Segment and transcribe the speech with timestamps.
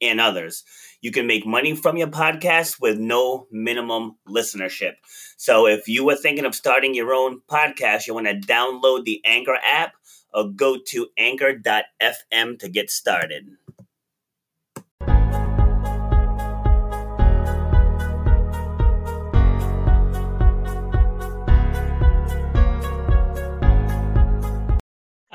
[0.00, 0.64] and others.
[1.00, 4.94] You can make money from your podcast with no minimum listenership.
[5.36, 9.20] So if you were thinking of starting your own podcast, you want to download the
[9.24, 9.92] Anchor app
[10.32, 13.48] or go to anchor.fm to get started.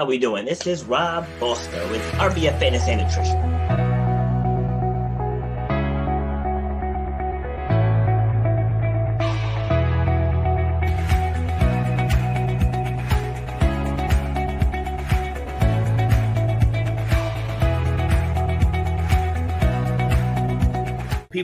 [0.02, 0.46] How we doing?
[0.46, 3.91] This is Rob Foster with RBF Fitness and Nutrition.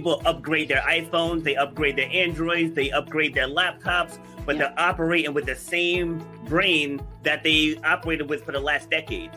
[0.08, 4.64] People upgrade their iPhones, they upgrade their Androids, they upgrade their laptops, but yeah.
[4.64, 9.32] they're operating with the same brain that they operated with for the last decade.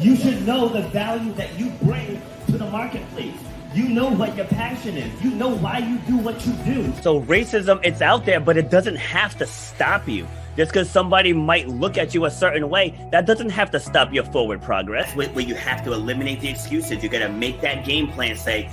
[0.00, 3.36] You should know the value that you bring to the marketplace.
[3.72, 5.22] You know what your passion is.
[5.22, 6.92] You know why you do what you do.
[7.02, 10.26] So racism, it's out there, but it doesn't have to stop you.
[10.56, 14.14] Just because somebody might look at you a certain way, that doesn't have to stop
[14.14, 15.14] your forward progress.
[15.14, 17.02] Where you have to eliminate the excuses.
[17.02, 18.36] You got to make that game plan.
[18.36, 18.70] Say,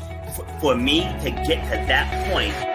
[0.60, 2.74] for me to get to that point.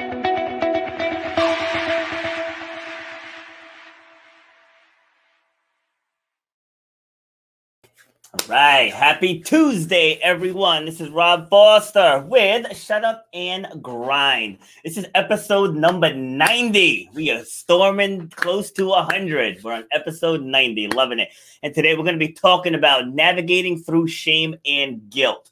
[8.34, 10.84] All right, happy Tuesday, everyone.
[10.84, 14.58] This is Rob Foster with Shut Up and Grind.
[14.84, 17.10] This is episode number 90.
[17.14, 19.64] We are storming close to 100.
[19.64, 21.30] We're on episode 90, loving it.
[21.62, 25.50] And today we're going to be talking about navigating through shame and guilt.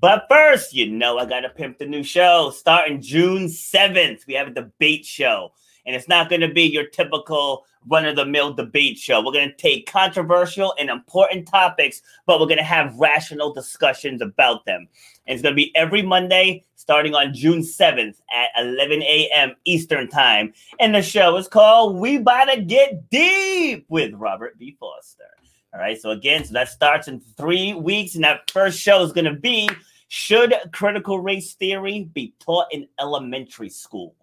[0.00, 4.26] But first, you know, I got to pimp the new show starting June 7th.
[4.26, 5.52] We have a debate show,
[5.84, 9.20] and it's not going to be your typical run of the mill debate show.
[9.20, 14.22] We're going to take controversial and important topics, but we're going to have rational discussions
[14.22, 14.88] about them.
[15.26, 19.54] And it's going to be every Monday starting on June 7th at 11 a.m.
[19.66, 20.54] Eastern Time.
[20.78, 24.76] And the show is called We to Get Deep with Robert B.
[24.80, 25.24] Foster.
[25.72, 26.00] All right.
[26.00, 28.14] So, again, so that starts in three weeks.
[28.14, 29.68] And that first show is going to be
[30.12, 34.16] should critical race theory be taught in elementary school?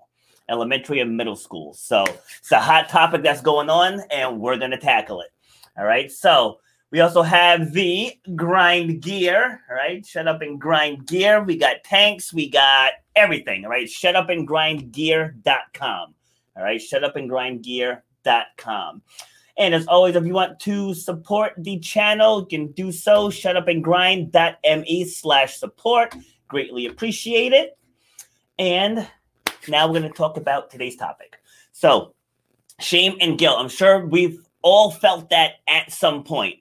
[0.49, 1.73] Elementary and middle school.
[1.75, 2.03] So
[2.39, 5.29] it's a hot topic that's going on, and we're going to tackle it.
[5.77, 6.11] All right.
[6.11, 6.59] So
[6.91, 9.61] we also have the grind gear.
[9.69, 10.05] All right.
[10.05, 11.41] Shut up and grind gear.
[11.41, 12.33] We got tanks.
[12.33, 13.63] We got everything.
[13.63, 13.89] All right.
[13.89, 16.13] Shut up and grind gear.com.
[16.57, 16.81] All right.
[16.81, 19.03] Shut up and grind gear.com.
[19.57, 23.29] And as always, if you want to support the channel, you can do so.
[23.29, 26.16] Shut up and grind.me slash support.
[26.47, 27.78] Greatly appreciate it.
[28.59, 29.07] And
[29.68, 31.38] now we're going to talk about today's topic.
[31.72, 32.13] So,
[32.79, 33.57] shame and guilt.
[33.59, 36.59] I'm sure we've all felt that at some point.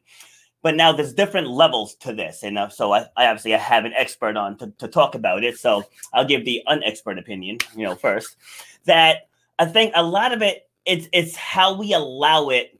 [0.62, 2.42] But now there's different levels to this.
[2.42, 5.44] And uh, so I, I, obviously I have an expert on to, to talk about
[5.44, 5.58] it.
[5.58, 8.36] So I'll give the unexpert opinion, you know, first.
[8.86, 9.28] That
[9.58, 12.75] I think a lot of it it's it's how we allow it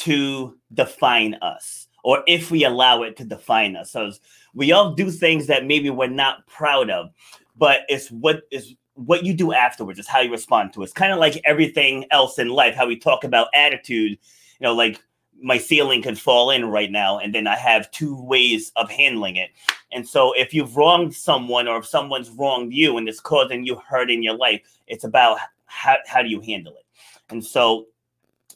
[0.00, 3.90] to define us or if we allow it to define us.
[3.90, 4.12] So
[4.54, 7.10] we all do things that maybe we're not proud of,
[7.56, 10.84] but it's what is what you do afterwards is how you respond to it.
[10.84, 14.18] It's kind of like everything else in life, how we talk about attitude, you
[14.60, 15.02] know, like
[15.42, 19.36] my ceiling could fall in right now, and then I have two ways of handling
[19.36, 19.50] it.
[19.92, 23.76] And so if you've wronged someone or if someone's wronged you and it's causing you
[23.76, 26.84] hurt in your life, it's about how, how do you handle it.
[27.30, 27.86] And so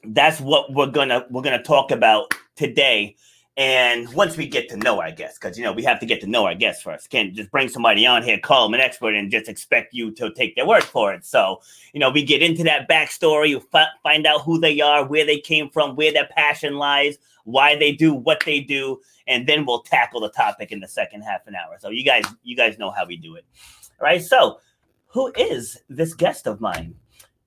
[0.07, 3.17] that's what we're gonna we're gonna talk about today.
[3.57, 6.21] And once we get to know our guests, because you know we have to get
[6.23, 7.09] to know our guests first.
[7.11, 10.33] Can't just bring somebody on here, call them an expert, and just expect you to
[10.33, 11.25] take their word for it.
[11.25, 11.61] So
[11.93, 13.63] you know we get into that backstory, you
[14.03, 17.93] find out who they are, where they came from, where their passion lies, why they
[17.93, 21.55] do what they do, and then we'll tackle the topic in the second half an
[21.55, 21.77] hour.
[21.79, 23.45] So you guys, you guys know how we do it,
[24.01, 24.23] All right?
[24.23, 24.59] So
[25.07, 26.97] who is this guest of mine?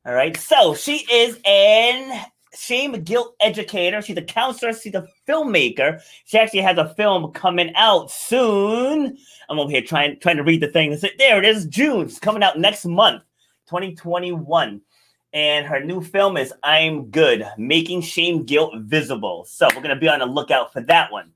[0.06, 2.26] All right, so she is an
[2.58, 4.02] shame guilt educator.
[4.02, 4.74] She's a counselor.
[4.74, 6.02] She's a filmmaker.
[6.26, 9.18] She actually has a film coming out soon.
[9.50, 10.98] I'm over here trying trying to read the thing.
[11.18, 12.08] There it is, June.
[12.08, 13.24] It's coming out next month,
[13.70, 14.82] 2021.
[15.34, 19.46] And her new film is I'm Good, Making Shame Guilt Visible.
[19.46, 21.32] So we're gonna be on the lookout for that one.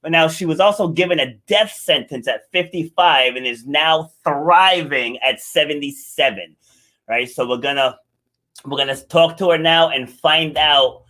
[0.00, 5.18] But now she was also given a death sentence at 55 and is now thriving
[5.18, 6.56] at 77.
[7.08, 7.28] Right.
[7.28, 7.98] So we're gonna
[8.64, 11.02] we're gonna talk to her now and find out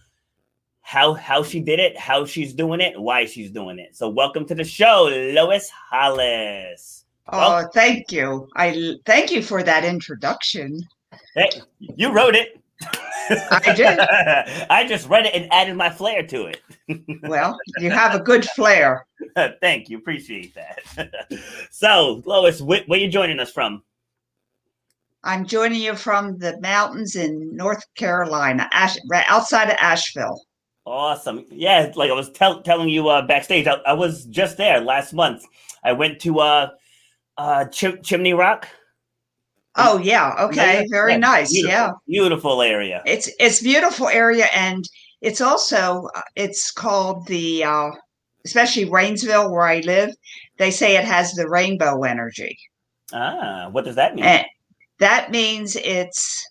[0.80, 3.96] how how she did it, how she's doing it, why she's doing it.
[3.96, 7.04] So welcome to the show, Lois Hollis.
[7.28, 8.48] Oh, thank you.
[8.56, 10.82] I thank you for that introduction.
[11.34, 12.60] Hey, you wrote it.
[13.30, 13.98] I did.
[14.70, 16.60] I just read it and added my flair to it.
[17.22, 19.06] well, you have a good flair.
[19.60, 19.98] Thank you.
[19.98, 20.80] Appreciate that.
[21.70, 23.82] so, Lois, wh- where are you joining us from?
[25.24, 30.40] I'm joining you from the mountains in North Carolina, Ash- right outside of Asheville.
[30.84, 31.46] Awesome.
[31.50, 35.12] Yeah, like I was tell- telling you uh, backstage, I-, I, was just there last
[35.12, 35.44] month.
[35.84, 36.70] I went to uh,
[37.38, 38.68] uh, Ch- Chimney Rock.
[39.76, 41.50] Oh yeah, okay, yeah, very yeah, nice.
[41.50, 43.02] Beautiful, yeah, beautiful area.
[43.06, 44.84] It's it's beautiful area, and
[45.22, 47.90] it's also uh, it's called the uh,
[48.44, 50.14] especially Rainsville where I live.
[50.58, 52.58] They say it has the rainbow energy.
[53.14, 54.24] Ah, what does that mean?
[54.24, 54.46] And
[55.02, 56.48] that means it's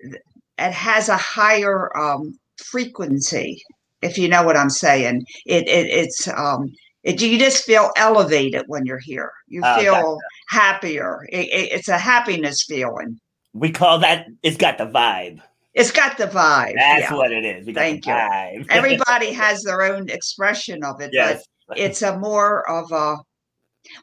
[0.00, 0.22] it
[0.58, 3.60] has a higher um, frequency.
[4.02, 6.72] If you know what I'm saying, it, it it's um,
[7.02, 9.32] it, you just feel elevated when you're here.
[9.48, 10.18] You oh, feel
[10.48, 11.26] happier.
[11.30, 13.18] It, it, it's a happiness feeling.
[13.52, 14.26] We call that.
[14.44, 15.40] It's got the vibe.
[15.74, 16.74] It's got the vibe.
[16.76, 17.14] That's yeah.
[17.14, 17.66] what it is.
[17.74, 18.12] Thank you.
[18.70, 21.44] Everybody has their own expression of it, yes.
[21.66, 23.16] but it's a more of a.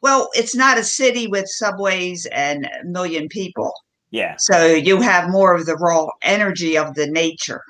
[0.02, 3.72] Well, it's not a city with subways and a million people.
[4.10, 4.36] Yeah.
[4.38, 7.62] So you have more of the raw energy of the nature.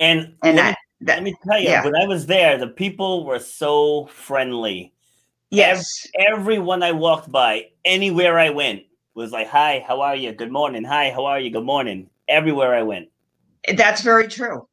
[0.00, 1.84] And and that, that, let me tell you, yeah.
[1.84, 4.92] when I was there, the people were so friendly.
[5.50, 5.86] Yes.
[6.18, 8.82] Every, everyone I walked by, anywhere I went,
[9.14, 10.32] was like, "Hi, how are you?
[10.32, 10.82] Good morning.
[10.84, 11.50] Hi, how are you?
[11.50, 13.08] Good morning." Everywhere I went.
[13.76, 14.66] That's very true.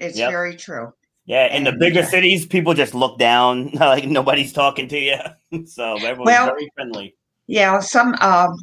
[0.00, 0.30] It's yep.
[0.30, 0.92] very true.
[1.26, 2.06] Yeah, in and, the bigger yeah.
[2.06, 5.16] cities, people just look down, like nobody's talking to you.
[5.66, 7.14] so everyone's well, very friendly.
[7.46, 8.14] Yeah, some.
[8.20, 8.54] Um,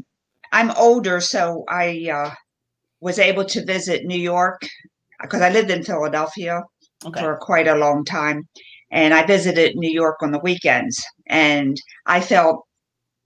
[0.51, 2.31] I'm older, so I uh,
[2.99, 4.61] was able to visit New York
[5.21, 6.61] because I lived in Philadelphia
[7.05, 7.19] okay.
[7.19, 8.47] for quite a long time.
[8.91, 11.03] And I visited New York on the weekends.
[11.27, 12.65] And I felt,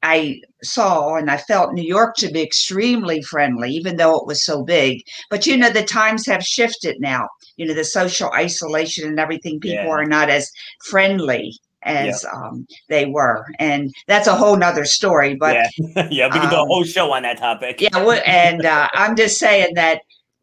[0.06, 4.46] I saw and I felt New York to be extremely friendly, even though it was
[4.46, 5.02] so big.
[5.32, 7.28] But, you know, the times have shifted now.
[7.58, 9.90] You know, the social isolation and everything, people yeah.
[9.90, 10.52] are not as
[10.86, 12.34] friendly as yep.
[12.34, 13.46] um, they were.
[13.58, 15.36] And that's a whole nother story.
[15.36, 17.82] But yeah, yeah we can um, do a um, whole show on that topic.
[17.82, 18.22] yeah.
[18.26, 20.02] And uh, I'm just saying that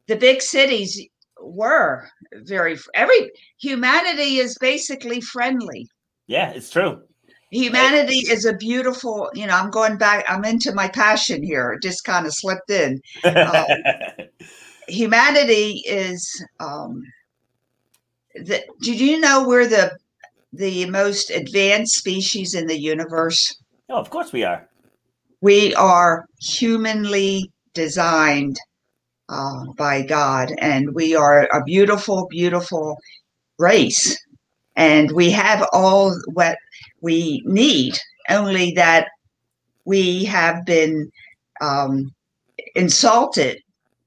[0.09, 1.01] the big cities,
[1.45, 2.09] were
[2.45, 5.89] very every humanity is basically friendly.
[6.29, 7.03] Yeah, it's true.
[7.53, 11.73] Humanity is a beautiful, you know, I'm going back, I'm into my passion here.
[11.73, 13.01] It just kind of slipped in.
[13.25, 13.67] Um,
[14.89, 17.03] humanity is um
[18.35, 19.97] the, did you know we're the
[20.53, 23.55] the most advanced species in the universe?
[23.89, 24.69] Oh, of course we are.
[25.41, 28.57] We are humanly designed
[29.29, 30.53] uh, by God.
[30.59, 32.99] And we are a beautiful, beautiful
[33.59, 34.17] race.
[34.77, 36.57] And we have all what
[37.01, 37.99] we need,
[38.31, 39.09] only that
[39.85, 41.11] we have been
[41.61, 42.13] um,
[42.75, 43.59] insulted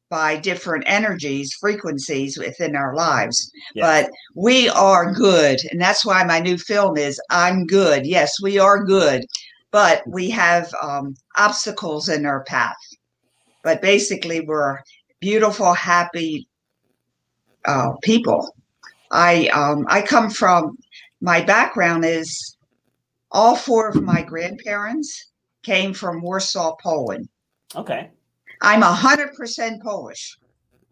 [0.10, 3.52] by different energies, frequencies within our lives.
[3.76, 5.60] But we are good.
[5.72, 8.06] And that's why my new film is I'm Good.
[8.06, 9.26] Yes, we are good,
[9.72, 12.78] but we have um, obstacles in our path.
[13.64, 14.80] But basically, we're
[15.20, 16.48] beautiful, happy
[17.66, 18.55] uh, people.
[19.16, 20.78] I um, I come from
[21.22, 22.58] my background is
[23.32, 25.32] all four of my grandparents
[25.64, 27.30] came from Warsaw, Poland.
[27.76, 28.12] Okay.
[28.62, 30.38] I'm a hundred percent Polish.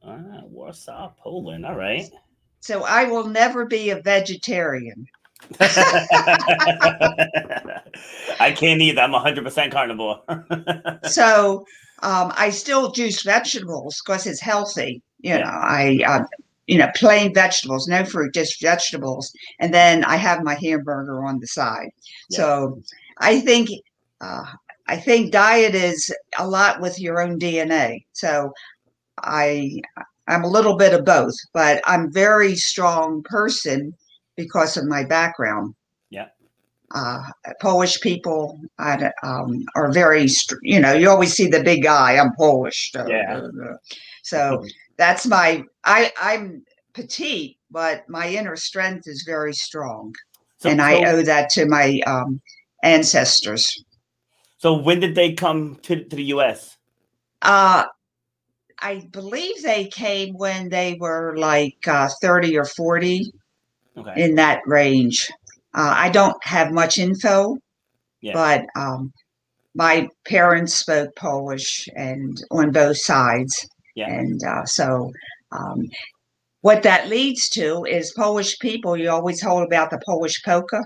[0.05, 1.65] Ah, Warsaw, Poland.
[1.65, 2.09] All right.
[2.61, 5.05] So I will never be a vegetarian.
[5.59, 5.67] I
[8.55, 9.01] can't either.
[9.01, 10.21] I'm 100% carnivore.
[11.03, 11.65] so
[12.01, 15.01] um, I still juice vegetables because it's healthy.
[15.19, 16.23] You know, I, uh,
[16.67, 19.31] you know, plain vegetables, no fruit, just vegetables.
[19.59, 21.89] And then I have my hamburger on the side.
[22.29, 22.37] Yeah.
[22.37, 22.81] So
[23.19, 23.69] I think,
[24.21, 24.45] uh,
[24.87, 28.05] I think diet is a lot with your own DNA.
[28.13, 28.51] So
[29.21, 29.81] I,
[30.27, 33.93] I'm a little bit of both, but I'm very strong person
[34.35, 35.75] because of my background
[36.09, 36.27] Yeah.
[36.95, 37.23] uh,
[37.61, 40.27] Polish people um, are very,
[40.61, 42.17] you know, you always see the big guy.
[42.17, 42.91] I'm Polish.
[42.95, 43.47] Yeah.
[44.23, 44.63] So
[45.03, 50.13] that's my, I, I'm petite, but my inner strength is very strong.
[50.59, 52.39] So, and I owe that to my um,
[52.83, 53.83] ancestors.
[54.59, 56.77] So when did they come to, to the U.S.?
[57.41, 57.83] Uh,
[58.79, 63.31] I believe they came when they were like uh, 30 or 40
[63.97, 64.23] okay.
[64.23, 65.29] in that range
[65.75, 67.57] Uh, I don't have much info,
[68.21, 68.33] Yeah.
[68.33, 69.11] but um,
[69.75, 73.67] my parents spoke Polish and on both sides.
[73.95, 74.09] Yeah.
[74.11, 75.11] And uh, so
[75.51, 75.87] um,
[76.61, 80.83] what that leads to is Polish people, you always hold about the Polish polka,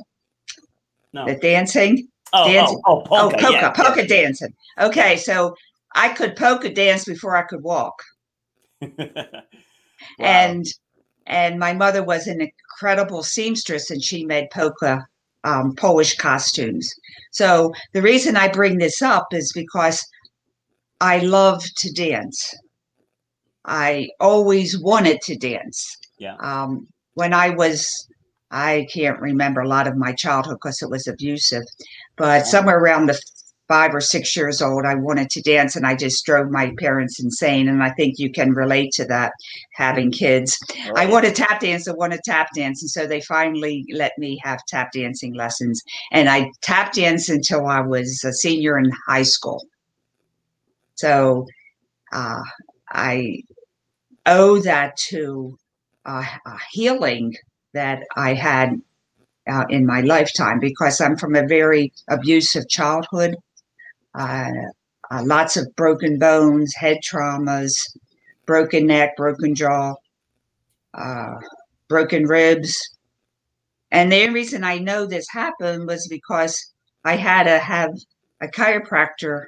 [1.14, 1.26] No.
[1.26, 2.08] the dancing.
[2.34, 4.54] Oh, dancing- oh, oh, polka, oh, polka, yeah, polka dancing.
[4.80, 5.56] Okay, so
[5.96, 8.02] I could polka dance before I could walk.
[10.20, 10.26] Wow.
[10.28, 10.66] and
[11.26, 15.06] and my mother was an incredible seamstress and she made polka
[15.44, 16.94] um, polish costumes
[17.32, 20.06] so the reason i bring this up is because
[21.02, 22.54] i love to dance
[23.68, 26.36] i always wanted to dance Yeah.
[26.40, 27.88] um, when i was
[28.52, 31.64] i can't remember a lot of my childhood because it was abusive
[32.18, 32.46] but Oh.
[32.46, 33.20] somewhere around the
[33.68, 37.20] five or six years old i wanted to dance and i just drove my parents
[37.22, 39.34] insane and i think you can relate to that
[39.76, 40.58] having kids
[40.88, 41.12] Oh, I yeah.
[41.12, 41.88] want to tap dance.
[41.88, 42.82] I want to tap dance.
[42.82, 45.82] And so they finally let me have tap dancing lessons.
[46.12, 49.66] And I tap danced until I was a senior in high school.
[50.96, 51.46] So
[52.14, 52.42] uh,
[52.92, 53.42] I
[54.28, 55.58] owe that to
[56.06, 57.36] uh, a healing
[57.74, 58.82] that I had
[59.50, 63.36] uh, in my lifetime because I'm from a very abusive childhood.
[64.14, 64.52] Uh,
[65.10, 67.74] uh, lots of broken bones, head traumas,
[68.46, 69.96] broken neck, broken jaw
[70.98, 71.36] uh,
[71.88, 72.78] broken ribs.
[73.92, 76.74] And the only reason I know this happened was because
[77.06, 77.92] I had to have
[78.42, 79.46] a chiropractor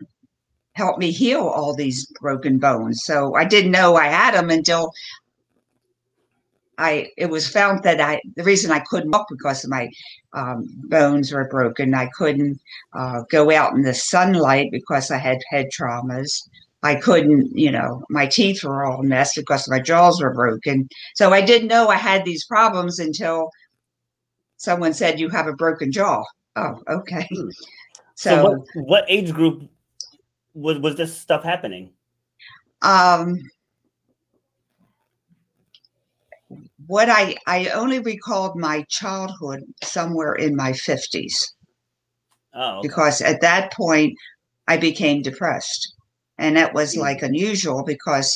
[0.73, 3.01] help me heal all these broken bones.
[3.03, 4.91] So I didn't know I had them until
[6.77, 9.89] I it was found that I the reason I couldn't walk because of my
[10.33, 11.93] um, bones were broken.
[11.93, 12.59] I couldn't
[12.93, 16.29] uh, go out in the sunlight because I had head traumas.
[16.81, 20.87] I couldn't, you know, my teeth were all messed because my jaws were broken.
[21.15, 23.49] So I didn't know I had these problems until
[24.55, 26.23] someone said, You have a broken jaw.
[26.55, 27.27] Oh, okay.
[27.33, 27.49] Hmm.
[28.15, 29.69] So, So, what, what age group
[30.53, 31.93] was was this stuff happening?
[32.81, 33.37] um,
[36.87, 41.53] what I, I only recalled my childhood somewhere in my 50s
[42.53, 42.87] Oh, okay.
[42.87, 44.17] because at that point
[44.67, 45.93] I became depressed.
[46.37, 47.01] And that was Hmm.
[47.01, 48.31] like unusual because,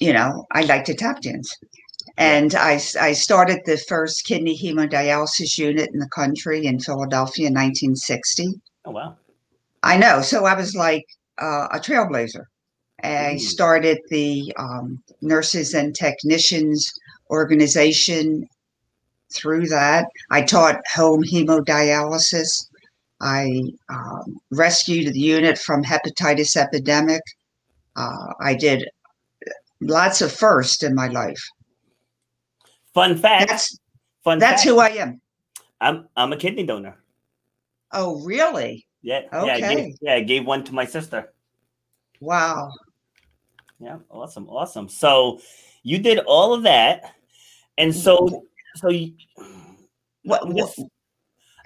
[0.00, 1.54] you know, I like to tap dance.
[2.16, 7.54] And I, I started the first kidney hemodialysis unit in the country in Philadelphia in
[7.54, 8.54] 1960.
[8.84, 9.16] oh wow.
[9.86, 10.20] I know.
[10.20, 11.04] So I was like
[11.40, 12.44] uh, a trailblazer.
[13.02, 13.40] I Mm.
[13.40, 16.92] started the um, Nurses and Technicians
[17.30, 18.48] organization
[19.32, 20.06] through that.
[20.30, 22.48] I taught home hemodialysis.
[23.20, 27.22] I um, rescued the unit from hepatitis epidemic.
[27.96, 28.88] Uh, I did
[29.80, 31.42] lots of firsts in my life.
[32.94, 33.48] Fun fact.
[33.48, 33.78] That's
[34.24, 34.38] fun.
[34.38, 34.68] that's fact.
[34.68, 35.20] who I am.
[35.80, 36.08] I'm.
[36.16, 36.96] I'm a kidney donor.
[37.92, 38.85] Oh, really?
[39.02, 39.20] Yeah.
[39.32, 39.38] Yeah.
[39.40, 39.74] I Okay.
[39.74, 40.14] gave, yeah.
[40.14, 41.32] I gave one to my sister.
[42.20, 42.72] Wow.
[43.78, 43.98] Yeah.
[44.10, 44.48] Awesome.
[44.48, 44.88] Awesome.
[44.88, 45.40] So
[45.82, 47.14] you did all of that,
[47.78, 48.44] and so
[48.76, 49.12] so you.
[50.24, 50.88] What- I'm what- just, Go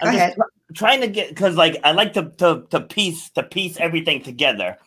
[0.01, 0.37] I'm just
[0.75, 4.77] trying to get because like I like to to to piece to piece everything together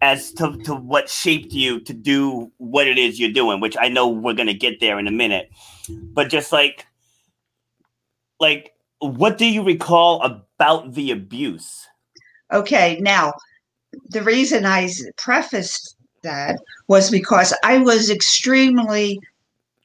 [0.00, 3.88] as to to what shaped you to do what it is you're doing, which I
[3.88, 5.50] know we're gonna get there in a minute.
[5.88, 6.86] But just like
[8.40, 10.22] like what do you recall
[10.58, 11.86] about the abuse?
[12.52, 13.32] Okay, now
[14.10, 19.20] the reason I prefaced that was because I was extremely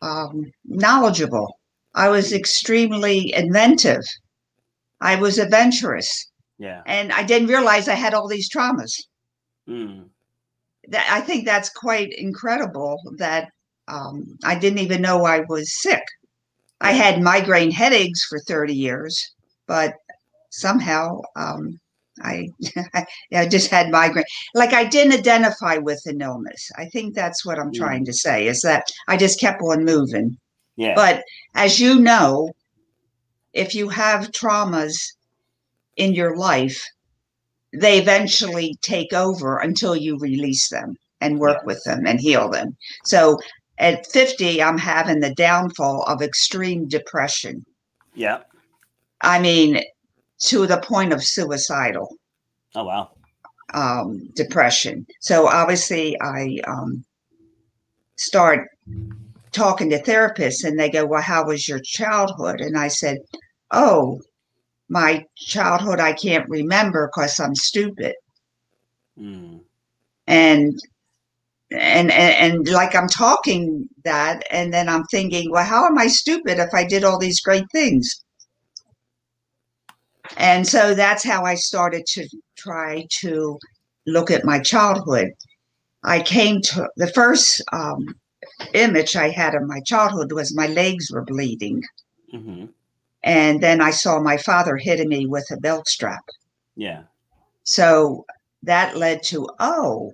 [0.01, 1.59] um, knowledgeable.
[1.93, 4.01] I was extremely inventive.
[4.99, 6.81] I was adventurous, Yeah.
[6.87, 8.93] and I didn't realize I had all these traumas.
[9.69, 10.05] Mm.
[10.87, 12.97] That I think that's quite incredible.
[13.17, 13.49] That
[13.87, 16.03] um, I didn't even know I was sick.
[16.81, 19.33] I had migraine headaches for thirty years,
[19.67, 19.93] but
[20.53, 21.79] somehow um,
[22.21, 22.47] I
[23.33, 24.25] I just had migraine.
[24.53, 26.71] Like I didn't identify with an illness.
[26.77, 27.77] I think that's what I'm Mm.
[27.77, 30.37] trying to say is that I just kept on moving.
[30.75, 30.93] Yeah.
[30.95, 31.23] But
[31.55, 32.51] as you know,
[33.53, 34.95] if you have traumas
[35.97, 36.83] in your life,
[37.73, 42.75] they eventually take over until you release them and work with them and heal them.
[43.05, 43.39] So
[43.79, 47.65] at 50, I'm having the downfall of extreme depression.
[48.15, 48.39] yeah.
[49.21, 49.81] I mean,
[50.43, 52.15] to the point of suicidal
[52.75, 53.11] Oh wow.
[53.73, 55.05] um, depression.
[55.21, 57.05] So obviously, I um,
[58.17, 58.67] start
[59.51, 63.19] talking to therapists, and they go, "Well, how was your childhood?" And I said,
[63.71, 64.21] "Oh,
[64.89, 68.15] my childhood I can't remember because I'm stupid."
[69.19, 69.61] Mm.
[70.27, 70.79] And
[71.71, 76.07] and, and and like I'm talking that, and then I'm thinking, "Well, how am I
[76.07, 78.09] stupid if I did all these great things?"
[80.37, 83.59] And so that's how I started to try to
[84.05, 85.31] look at my childhood.
[86.03, 88.15] I came to the first um,
[88.73, 91.81] image I had of my childhood was my legs were bleeding.
[92.31, 92.65] hmm
[93.23, 96.25] And then I saw my father hitting me with a belt strap.
[96.75, 97.03] Yeah.
[97.63, 98.25] So
[98.63, 100.11] that led to, oh,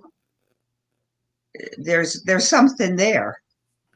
[1.78, 3.40] there's there's something there.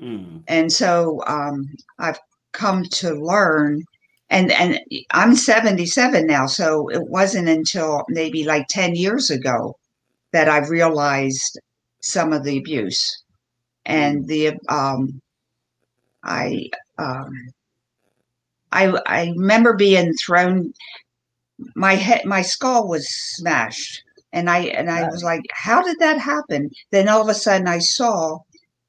[0.01, 0.43] Mm.
[0.49, 2.19] and so um, I've
[2.53, 3.85] come to learn,
[4.31, 4.81] and and
[5.13, 9.77] I'm 77 now, so it wasn't until maybe like 10 years ago
[10.33, 11.59] that I realized
[12.03, 13.23] some of the abuse,
[13.87, 15.21] and the um,
[16.25, 17.31] I um,
[18.73, 20.73] I I remember being thrown.
[21.77, 24.03] My head, my skull was smashed,
[24.33, 27.69] and I and I was like, "How did that happen?" Then all of a sudden,
[27.69, 28.39] I saw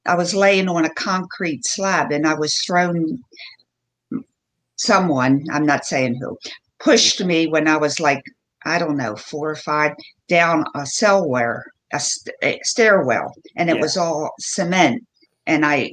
[0.05, 3.19] I was laying on a concrete slab and I was thrown.
[4.85, 6.37] Someone, I'm not saying who,
[6.79, 8.21] pushed me when I was like,
[8.65, 9.93] I don't know, four or five,
[10.27, 11.61] down a cellware,
[11.93, 13.81] a, st- a stairwell, and it Yeah.
[13.81, 15.03] was all cement.
[15.47, 15.91] And I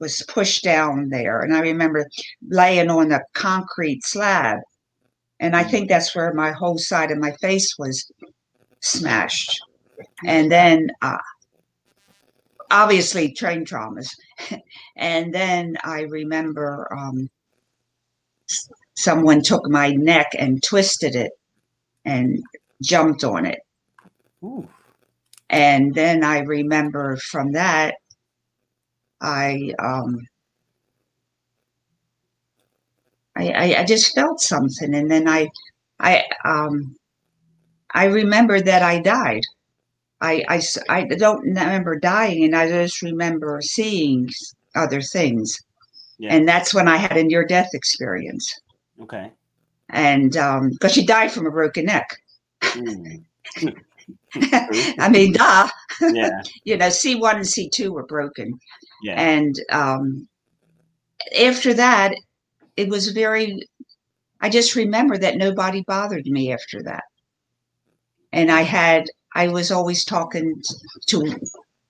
[0.00, 1.40] was pushed down there.
[1.40, 2.06] And I remember
[2.48, 4.58] laying on a concrete slab.
[5.40, 8.10] And I think that's where my whole side of my face was
[8.80, 9.60] smashed.
[10.26, 11.18] And then uh,
[12.70, 14.08] obviously train traumas.
[14.96, 17.28] and then I remember um,
[18.96, 21.32] someone took my neck and twisted it
[22.04, 22.42] and
[22.82, 23.60] jumped on it.
[24.44, 24.68] Ooh.
[25.50, 27.96] And then I remember from that,
[29.20, 30.26] I um,
[33.36, 35.48] I, I, I just felt something, and then I
[36.00, 36.96] I um,
[37.94, 39.42] I remember that I died.
[40.20, 44.28] I, I s- I don't remember dying, and I just remember seeing
[44.74, 45.58] other things,
[46.18, 46.34] Yeah.
[46.34, 48.52] and that's when I had a near death experience.
[49.02, 49.30] Okay.
[49.90, 50.32] And
[50.72, 52.08] because she died from a broken neck,
[52.62, 53.24] Mm.
[54.98, 55.68] I mean, duh,
[56.00, 56.42] Yeah.
[56.64, 58.58] you know, C one and C two were broken,
[59.02, 59.20] Yeah.
[59.20, 60.28] and um,
[61.38, 62.14] after that,
[62.76, 63.60] it was very.
[64.40, 67.04] I just remember that nobody bothered me after that,
[68.32, 70.60] and I had I was always talking
[71.08, 71.38] to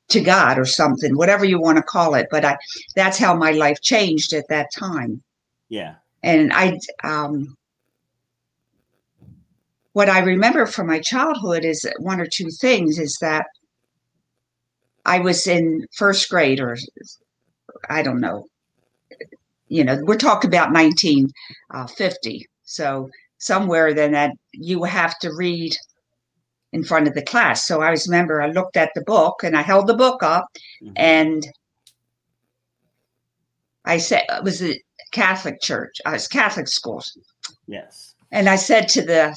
[0.09, 2.29] to God or something, whatever you want to call it.
[2.31, 2.57] But I
[2.97, 5.23] that's how my life changed at that time,
[5.68, 5.94] Yeah.
[6.23, 7.57] and I um.
[9.94, 13.47] What I remember from my childhood is one or two things is that
[15.05, 16.77] I was in first grade or
[17.88, 18.47] I don't know.
[19.68, 22.47] You know, we're talking about 1950.
[22.62, 25.75] So somewhere then that you have to read
[26.72, 27.66] in front of the class.
[27.66, 30.46] So I was remember I looked at the book and I held the book up
[30.83, 30.92] Mhm.
[30.96, 31.46] and
[33.85, 34.78] I said it was a
[35.12, 35.96] Catholic church.
[36.04, 37.02] I was Catholic school.
[37.66, 38.14] yes.
[38.31, 39.35] And I said to the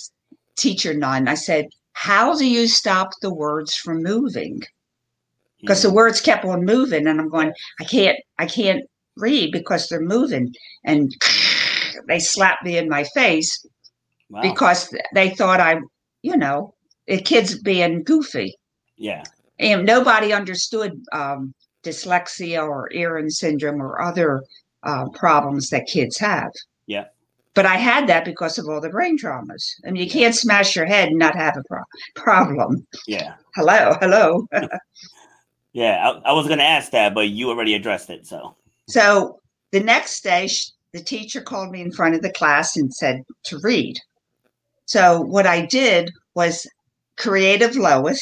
[0.58, 4.62] teacher nun, I said, How do you stop the words from moving?
[5.62, 8.84] because the words kept on moving and i'm going i can't i can't
[9.16, 10.52] read because they're moving
[10.86, 11.12] and
[12.08, 13.64] they slapped me in my face
[14.32, 14.42] Wow.
[14.42, 15.80] because they thought i
[16.24, 16.74] you know
[17.08, 18.56] the kids being goofy
[18.98, 19.24] yeah.
[19.60, 24.44] and nobody understood um, dyslexia or Irlen syndrome or other
[24.84, 26.52] uh, problems that kids have
[26.88, 27.06] Yeah.
[27.54, 30.76] but i had that because of all the brain traumas I mean, you can't smash
[30.76, 31.84] your head and not have a pro-
[32.16, 33.34] problem Yeah.
[33.56, 34.48] hello hello
[35.74, 36.10] Yeah.
[36.26, 38.28] I, I was gonna ask that, but you already addressed it.
[38.28, 38.56] So.
[38.90, 39.40] So
[39.72, 43.24] the next day, sh- the teacher called me in front of the class and said
[43.46, 43.96] to read.
[44.86, 46.68] So what I did was
[47.22, 48.22] creative Lois.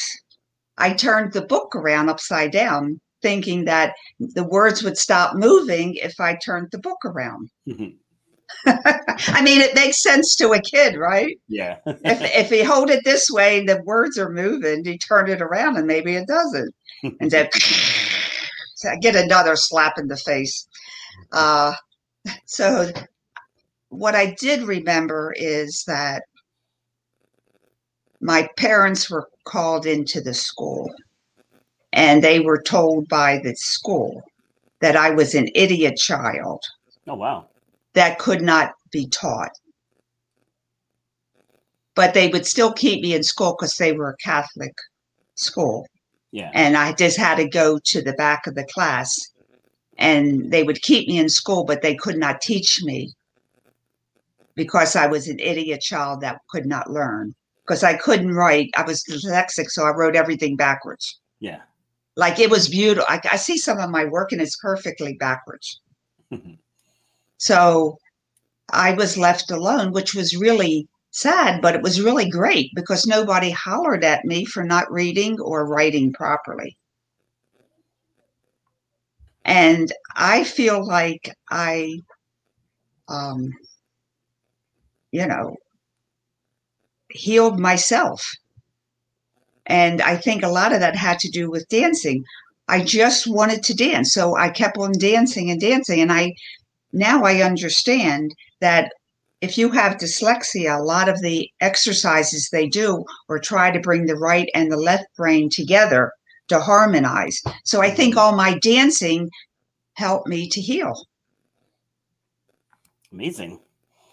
[0.78, 6.14] I turned the book around upside down, thinking that the words would stop moving if
[6.20, 7.48] I turned the book around.
[8.66, 11.38] I mean, it makes sense to a kid, right?
[11.48, 11.78] yeah.
[11.86, 14.84] If if you hold it this way, the words are moving.
[14.84, 16.74] You turn it around, and maybe it doesn't.
[17.02, 17.48] And then
[18.74, 20.66] so I get another slap in the face.
[21.32, 21.74] Uh,
[22.44, 22.90] so
[23.88, 26.24] what I did remember is that
[28.20, 30.92] my parents were called into the school,
[31.92, 34.22] and they were told by the school
[34.80, 36.62] that I was an idiot child
[37.08, 37.46] oh wow.
[37.94, 39.52] that could not be taught.
[41.94, 44.72] But they would still keep me in school because they were a Catholic
[45.34, 45.86] school.
[46.32, 46.50] Yeah.
[46.54, 49.14] And I just had to go to the back of the class.
[49.98, 53.12] And they would keep me in school, but they could not teach me
[54.54, 57.34] because I was an idiot child that could not learn.
[57.66, 58.70] Because I couldn't write.
[58.76, 61.20] I was dyslexic, so I wrote everything backwards.
[61.40, 61.60] Yeah.
[62.16, 63.06] Like it was beautiful.
[63.08, 65.80] I, I see some of my work and it's perfectly backwards.
[67.40, 67.96] So
[68.70, 73.50] I was left alone, which was really sad, but it was really great because nobody
[73.50, 76.76] hollered at me for not reading or writing properly.
[79.46, 82.00] And I feel like I,
[83.08, 83.50] um,
[85.12, 85.56] you know,
[87.10, 88.22] healed myself.
[89.66, 92.24] And I think a lot of that had to do with dancing.
[92.68, 94.12] I just wanted to dance.
[94.12, 96.00] So I kept on dancing and dancing.
[96.00, 96.32] And I
[96.92, 98.92] now I understand that
[99.40, 104.06] if you have dyslexia, a lot of the exercises they do or try to bring
[104.06, 106.12] the right and the left brain together
[106.48, 107.40] to harmonize.
[107.64, 109.30] So I think all my dancing
[109.94, 111.06] helped me to heal.
[113.12, 113.60] Amazing.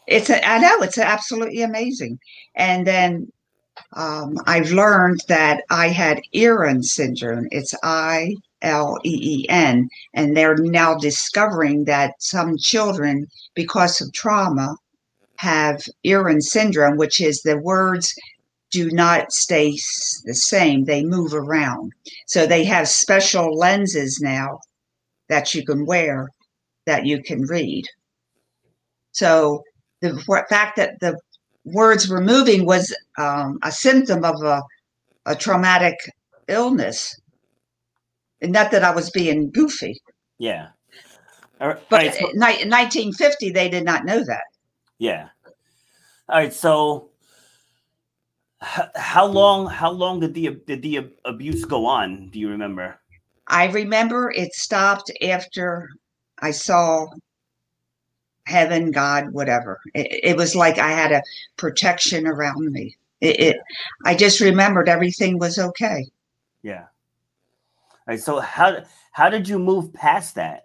[0.08, 2.20] It's a, I know it's absolutely amazing.
[2.56, 3.32] And then
[3.94, 7.48] um, I've learned that I had Irlen syndrome.
[7.52, 14.12] It's I L E E N, and they're now discovering that some children, because of
[14.14, 14.76] trauma,
[15.38, 18.16] have Irlen syndrome, which is the words
[18.72, 19.72] do not stay
[20.26, 21.94] the same, they move around.
[22.26, 24.60] So they have special lenses now
[25.30, 26.30] that you can wear
[26.86, 27.86] that you can read.
[29.12, 29.64] So
[30.02, 31.18] the fact that the
[31.66, 34.62] words were moving was um, a symptom of a,
[35.26, 35.96] a traumatic
[36.48, 37.20] illness.
[38.42, 40.00] And not that I was being goofy.
[40.38, 40.70] Yeah.
[41.60, 44.44] But right, so- in 1950, they did not know that.
[45.00, 45.30] Yeah.
[46.30, 46.54] All right.
[46.54, 47.10] So,
[48.60, 49.68] how long?
[49.68, 52.30] How long did the did the abuse go on?
[52.30, 53.00] Do you remember?
[53.48, 55.90] I remember it stopped after
[56.40, 57.06] I saw
[58.48, 59.80] heaven, God, whatever.
[59.94, 61.22] It, it was like I had a
[61.58, 62.96] protection around me.
[63.20, 63.58] It, it,
[64.06, 66.08] I just remembered everything was okay.
[66.62, 66.86] Yeah.
[67.92, 68.20] All right.
[68.20, 70.64] So how how did you move past that?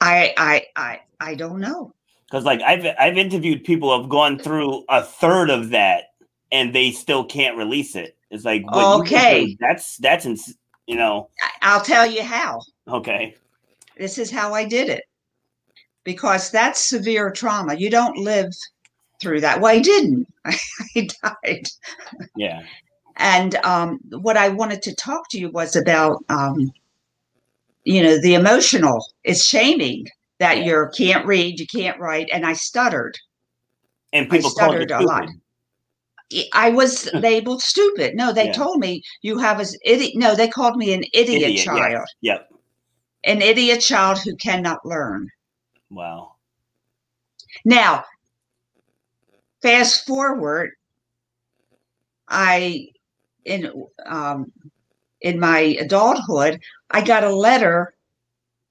[0.00, 1.94] I I I I don't know
[2.26, 6.14] because like I've I've interviewed people who have gone through a third of that
[6.50, 8.16] and they still can't release it.
[8.30, 10.56] It's like okay, that's that's ins-
[10.86, 11.28] you know.
[11.62, 12.62] I'll tell you how.
[12.88, 13.36] Okay,
[13.96, 15.04] this is how I did it
[16.04, 17.74] because that's severe trauma.
[17.74, 18.52] You don't live
[19.20, 19.60] through that.
[19.60, 20.26] Well, I didn't.
[20.44, 21.68] I died.
[22.36, 22.62] Yeah.
[23.16, 26.72] And um, what I wanted to talk to you was about, um,
[27.84, 29.06] you know, the emotional.
[29.24, 30.06] It's shaming
[30.38, 30.64] that yeah.
[30.64, 33.16] you can't read, you can't write, and I stuttered.
[34.12, 35.28] And people I stuttered a lot.
[36.52, 38.14] I was labeled stupid.
[38.14, 38.52] No, they yeah.
[38.52, 40.12] told me you have an idiot.
[40.16, 42.06] No, they called me an idiot, idiot child.
[42.20, 42.48] Yep.
[43.24, 45.28] An idiot child who cannot learn.
[45.94, 46.32] Wow.
[47.64, 48.04] Now,
[49.62, 50.72] fast forward,
[52.28, 52.88] I
[53.44, 53.70] in
[54.06, 54.52] um,
[55.20, 57.94] in my adulthood, I got a letter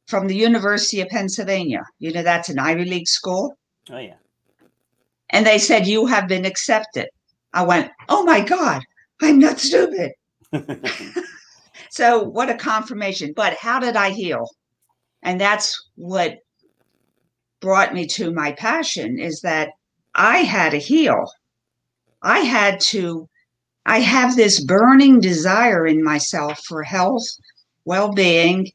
[0.07, 1.83] from the University of Pennsylvania.
[1.99, 3.57] You know, that's an Ivy League school.
[3.89, 4.15] Oh, yeah.
[5.29, 7.07] And they said, You have been accepted.
[7.53, 8.83] I went, Oh my God,
[9.21, 10.11] I'm not stupid.
[11.89, 13.33] so, what a confirmation.
[13.35, 14.47] But how did I heal?
[15.23, 16.39] And that's what
[17.63, 19.69] brought me to my passion is that
[20.15, 21.31] I had to heal.
[22.21, 23.27] I had to,
[23.85, 27.25] I have this burning desire in myself for health,
[27.85, 28.69] well being,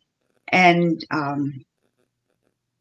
[0.49, 1.65] and um,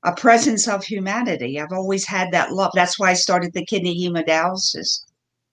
[0.04, 1.60] a presence of humanity.
[1.60, 2.72] I've always had that love.
[2.74, 5.04] That's why I started the kidney hemodialysis.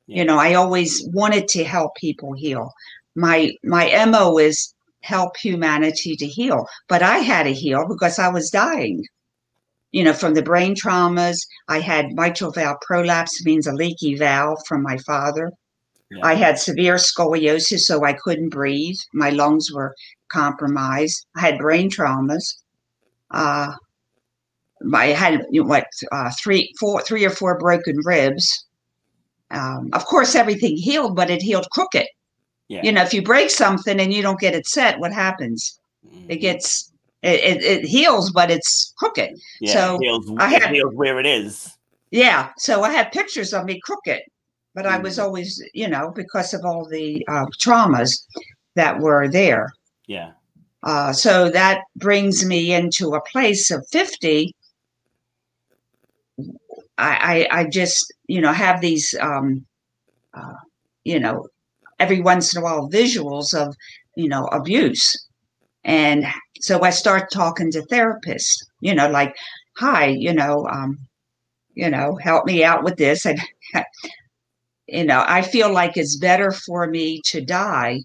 [0.06, 0.18] Yeah.
[0.18, 2.72] You know, I always wanted to help people heal.
[3.16, 8.28] My my mo is help humanity to heal, but I had to heal because I
[8.28, 9.04] was dying.
[9.94, 14.58] You know, from the brain traumas, I had mitral valve prolapse, means a leaky valve
[14.66, 15.52] from my father.
[16.10, 16.26] Yeah.
[16.26, 18.98] I had severe scoliosis, so I couldn't breathe.
[19.12, 19.94] My lungs were
[20.32, 21.24] compromised.
[21.36, 22.42] I had brain traumas.
[23.30, 23.72] Uh,
[24.92, 28.66] I had you know, what uh, three, four, three or four broken ribs.
[29.52, 32.08] Um, of course, everything healed, but it healed crooked.
[32.66, 32.80] Yeah.
[32.82, 35.78] You know, if you break something and you don't get it set, what happens?
[36.04, 36.32] Mm-hmm.
[36.32, 36.90] It gets
[37.24, 39.38] it, it, heals, but it's crooked.
[39.60, 41.76] Yeah, so it heals, I had, heals where it is.
[42.10, 42.50] Yeah.
[42.58, 44.22] So I had pictures of me crooked,
[44.74, 44.86] but.
[44.86, 45.22] I was mm.
[45.22, 48.24] always, you know, because of all the uh, traumas
[48.74, 49.72] that were there.
[50.06, 50.32] Yeah.
[50.82, 54.54] Uh, so that brings me into a place of 50.
[56.38, 59.64] I, I, I just, you know, have these, um,
[60.34, 60.54] uh,
[61.04, 61.48] you know,
[61.98, 63.74] every once in a while visuals of,
[64.14, 65.16] you know, abuse.
[65.84, 66.26] And
[66.60, 69.36] so I start talking to therapists, you know, like,
[69.76, 70.98] hi, you know, um,
[71.74, 73.26] you know, help me out with this.
[73.26, 73.40] And,
[74.86, 78.00] you know, I feel like it's better for me to die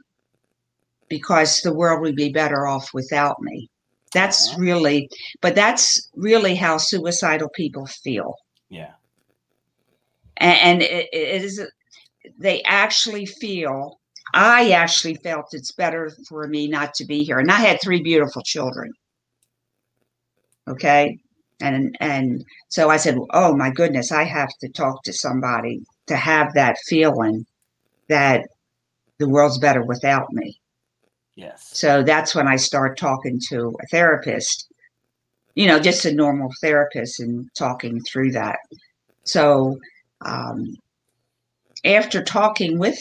[1.08, 3.70] because the world would be better off without me.
[4.13, 5.10] That's really,
[5.42, 8.36] but that's really how suicidal people feel.
[8.70, 8.92] Yeah.
[10.38, 11.62] and, and it, it is
[12.38, 13.98] they actually feel
[14.34, 18.02] i actually felt it's better for me not to be here and i had three
[18.02, 18.92] beautiful children.
[20.68, 21.18] Okay?
[21.62, 26.15] And and so i said oh my goodness i have to talk to somebody to
[26.15, 27.46] have that feeling
[28.08, 28.48] that
[29.18, 30.60] the world's better without me.
[31.36, 31.70] Yes.
[31.72, 34.70] so that's when i start talking to a therapist
[35.60, 38.60] you know just a normal therapist and talking through that.
[39.24, 39.78] So
[40.22, 40.76] um,
[41.84, 42.98] after talking with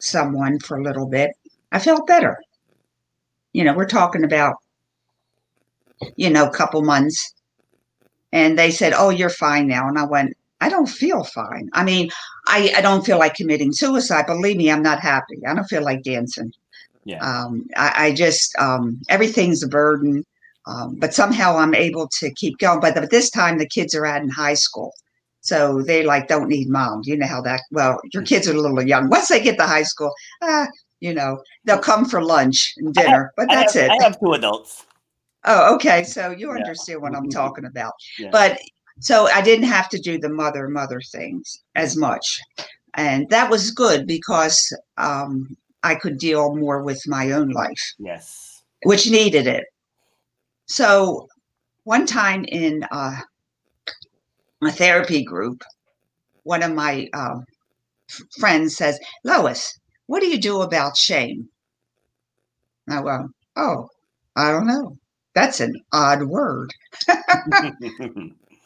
[0.00, 1.32] someone for a little bit
[1.72, 2.38] i felt better.
[3.52, 4.56] You know we're talking about
[6.16, 7.34] you know a couple months.
[8.32, 9.88] And they said oh you're fine now.
[9.88, 11.68] And i went i don't feel fine.
[11.72, 12.10] I mean
[12.46, 14.26] i, I don't feel like committing suicide.
[14.26, 15.38] Believe me i'm not happy.
[15.46, 16.52] I don't feel like dancing.
[17.04, 17.24] Yeah.
[17.24, 20.24] um, I, I just um, everything's a burden.
[20.66, 22.80] Um, but somehow i'm able to keep going.
[22.80, 24.92] But, but this time the kids are out in high school
[25.48, 25.56] so
[25.88, 28.82] they like don't need mom you know how that well your kids are a little
[28.94, 30.66] young once they get to high school ah,
[31.06, 31.30] you know
[31.64, 34.16] they'll come for lunch and I have- dinner but I that's have, it I have
[34.20, 34.72] two adults.
[35.52, 36.58] oh okay so you Yeah.
[36.60, 37.38] understand what i'm Mhm.
[37.42, 38.30] talking about Yeah.
[38.38, 38.50] but
[39.08, 41.44] so i didn't have to do the mother mother things
[41.84, 42.26] as much
[43.04, 44.58] and that was good because
[45.06, 45.30] um,
[45.90, 48.24] i could deal more with my own life yes.
[48.90, 49.64] which needed it.
[50.66, 51.28] So
[51.94, 53.16] one time in uh,
[54.62, 55.62] a therapy group,
[56.42, 57.44] one of my um,
[58.38, 61.48] friends says, Lois, what do you do about shame?
[62.86, 63.88] And I go, oh,
[64.34, 64.96] I don't know.
[65.34, 66.72] That's an odd word.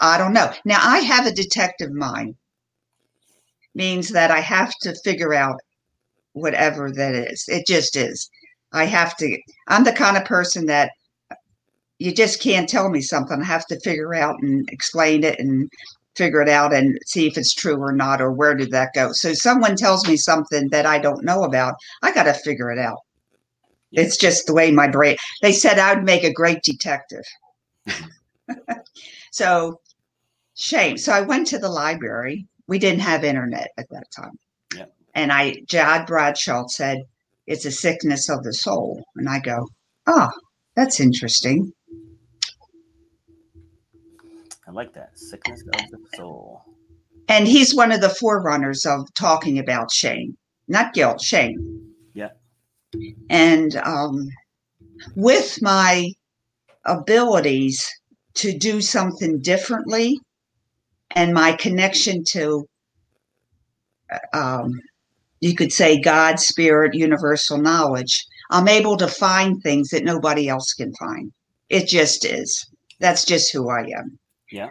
[0.01, 0.53] I don't know.
[0.65, 2.37] Now, I have a detective mind,
[3.75, 5.61] means that I have to figure out
[6.33, 7.45] whatever that is.
[7.49, 8.31] It just is.
[8.73, 10.93] I have to, I'm the kind of person that
[12.03, 13.41] you just can't tell me something.
[13.41, 15.71] I have to figure out and explain it and
[16.17, 19.11] figure it out and see if it's true or not or where did that go.
[19.13, 22.79] So someone tells me something that I don't know about, I got to figure it
[22.79, 22.99] out.
[23.93, 25.17] It's just the way my brain.
[25.43, 27.25] They said I would make a great detective.
[29.31, 29.81] so
[30.55, 30.99] shame.
[30.99, 32.47] So I went to the library.
[32.67, 34.39] We didn't have internet at that time.
[34.75, 34.87] Yeah.
[35.15, 37.03] And I, John Bradshaw said,
[37.47, 39.05] it's a sickness of the soul.
[39.17, 39.69] And I go,
[40.07, 40.31] oh,
[40.75, 41.73] that's interesting.
[44.73, 45.19] I like that.
[45.19, 46.63] Sickness of the soul.
[47.29, 50.35] And he's one of the forerunners of talking about shame,
[50.67, 51.93] not guilt, shame.
[52.15, 52.31] Yeah.
[53.29, 54.31] And um,
[55.15, 56.11] with my
[56.87, 57.87] abilities
[58.37, 60.19] to do something differently
[61.11, 62.65] and my connection to,
[64.33, 64.81] um,
[65.41, 70.73] you could say, God, spirit, universal knowledge, I'm able to find things that nobody else
[70.73, 71.31] can find.
[71.69, 72.67] It just is.
[73.01, 74.19] That's just who I am.
[74.53, 74.69] Yeah.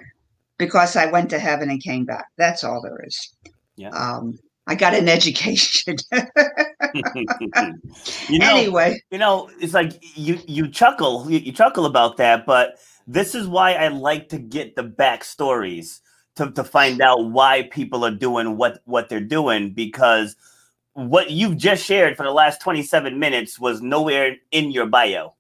[0.57, 2.27] Because I went to heaven and came back.
[2.37, 3.35] That's all there is.
[3.75, 3.89] Yeah.
[3.89, 5.97] Um, I got an education.
[6.93, 7.03] you
[8.39, 12.77] know, anyway, you know, it's like you you chuckle, you, you chuckle about that, but
[13.07, 15.99] this is why I like to get the backstories
[16.35, 20.35] to to find out why people are doing what what they're doing because
[20.93, 25.33] what you've just shared for the last 27 minutes was nowhere in your bio.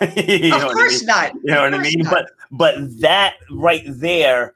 [0.16, 1.06] You know of what I course mean?
[1.06, 1.34] not.
[1.34, 1.98] You know what I mean?
[2.00, 2.12] not.
[2.12, 4.54] But but that right there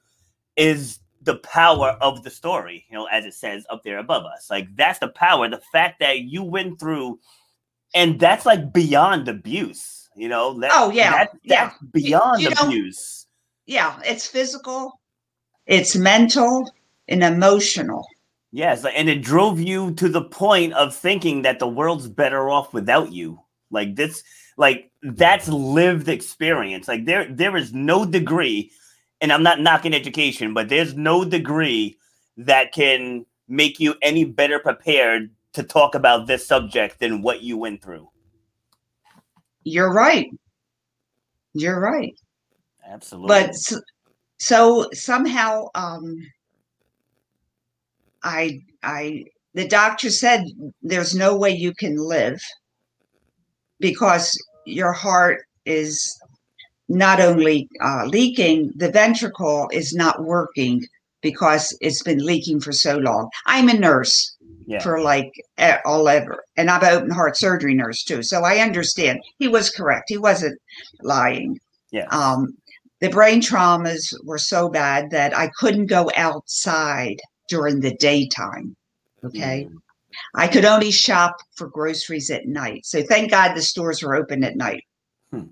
[0.56, 4.48] is the power of the story, you know, as it says up there above us.
[4.50, 7.18] Like that's the power, the fact that you went through
[7.94, 10.58] and that's like beyond abuse, you know.
[10.60, 11.72] That, Oh, yeah, that- yeah.
[11.92, 13.26] beyond you don't- abuse.
[13.66, 15.00] Yeah, it's physical,
[15.66, 16.70] it's mental,
[17.08, 18.04] and emotional.
[18.52, 22.72] Yes, and it drove you to the point of thinking that the world's better off
[22.74, 23.40] without you.
[23.70, 24.24] Like this,
[24.60, 26.86] like that's lived experience.
[26.86, 28.70] Like there, there is no degree,
[29.22, 31.96] and I'm not knocking education, but there's no degree
[32.36, 37.56] that can make you any better prepared to talk about this subject than what you
[37.56, 38.10] went through.
[39.64, 40.26] You're right.
[41.54, 42.12] You're right.
[42.86, 43.28] Absolutely.
[43.28, 43.80] But s-
[44.38, 46.14] so somehow, um,
[48.22, 50.44] I, I, the doctor said
[50.82, 52.42] there's no way you can live
[53.80, 54.30] because
[54.64, 56.18] your heart is
[56.88, 60.84] not only uh, leaking, the ventricle is not working
[61.22, 63.28] because it's been leaking for so long.
[63.46, 65.30] I'm a nurse yeah, for like
[65.84, 69.20] all ever, and I'm an open heart surgery nurse too, so I understand.
[69.38, 70.04] He was correct.
[70.08, 70.58] He wasn't
[71.02, 71.58] lying.
[71.92, 72.54] yeah, Um,
[73.00, 77.16] the brain traumas were so bad that I couldn't go outside
[77.48, 78.76] during the daytime.
[79.24, 79.68] Okay.
[79.68, 79.76] Mm.
[80.34, 82.86] I could only shop for groceries at night.
[82.86, 84.84] So thank God the stores were open at night.
[85.30, 85.46] Hmm.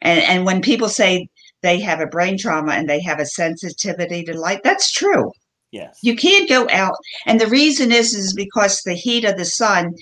[0.00, 1.28] And and when people say
[1.62, 5.30] they have a brain trauma and they have a sensitivity to light, that's true.
[5.70, 5.98] Yes.
[6.02, 6.94] You can't go out.
[7.26, 9.94] And the reason is is because the heat of the sun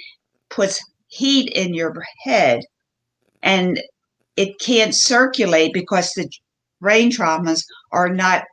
[0.48, 2.60] puts heat in your head
[3.42, 3.80] and
[4.36, 6.28] it can't circulate because the
[6.80, 8.44] brain traumas are not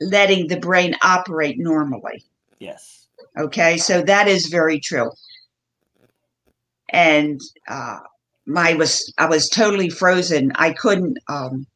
[0.00, 2.22] letting the brain operate normally.
[2.58, 3.05] yes.
[3.38, 5.10] Okay, so that is very true.
[6.90, 7.98] And uh,
[8.46, 10.52] my was I was totally frozen.
[10.54, 11.66] I couldn't um,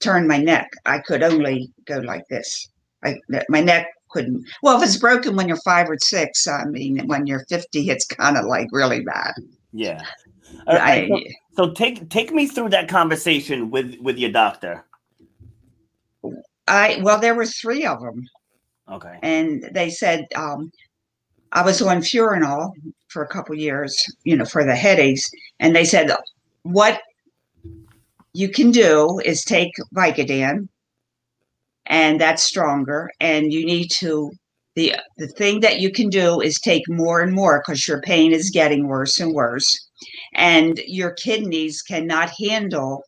[0.00, 0.70] turn my neck.
[0.86, 2.68] I could only go like this.
[3.04, 3.16] I
[3.48, 4.44] my neck couldn't.
[4.62, 8.06] Well, if it's broken when you're five or six, I mean, when you're fifty, it's
[8.06, 9.34] kind of like really bad.
[9.72, 10.02] Yeah.
[10.66, 11.20] Right, I, so,
[11.56, 14.84] so take take me through that conversation with with your doctor.
[16.66, 18.28] I well, there were three of them.
[18.90, 19.18] Okay.
[19.22, 20.70] and they said um,
[21.52, 22.72] I was on Fiorinal
[23.08, 25.28] for a couple years, you know, for the headaches,
[25.60, 26.10] and they said
[26.62, 27.00] what
[28.32, 30.68] you can do is take Vicodin,
[31.86, 34.30] and that's stronger, and you need to
[34.74, 38.32] the the thing that you can do is take more and more because your pain
[38.32, 39.88] is getting worse and worse,
[40.34, 43.02] and your kidneys cannot handle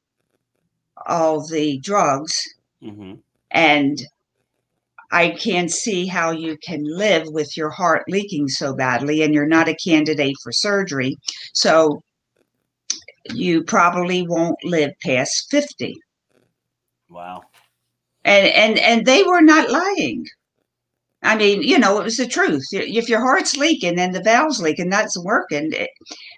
[1.06, 2.42] all the drugs.
[2.82, 3.14] Hmm
[3.50, 4.02] and
[5.12, 9.46] I can't see how you can live with your heart leaking so badly and you're
[9.46, 11.16] not a candidate for surgery.
[11.52, 12.02] So
[13.32, 15.96] you probably won't live past 50.
[17.08, 17.42] Wow.
[18.24, 20.26] And and and they were not lying.
[21.22, 22.64] I mean, you know, it was the truth.
[22.72, 25.70] If your heart's leaking and the valve's leaking, that's working.
[25.72, 25.90] It,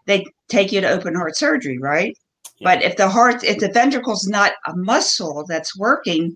[0.07, 2.17] they take you to open heart surgery, right?
[2.59, 2.75] Yeah.
[2.75, 6.35] But if the heart, if the ventricle's not a muscle that's working,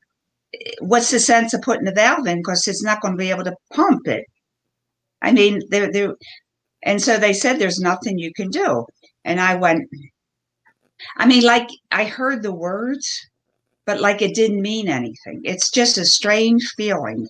[0.81, 2.39] what's the sense of putting the valve in?
[2.39, 4.25] Because it's not going to be able to pump it.
[5.23, 6.15] I mean, they're, they're,
[6.83, 8.87] and so they said there's nothing you can do.
[9.25, 9.89] And I went,
[11.17, 13.29] I mean, like I heard the words,
[13.87, 15.41] but like it didn't mean anything.
[15.45, 17.29] It's just a strange feeling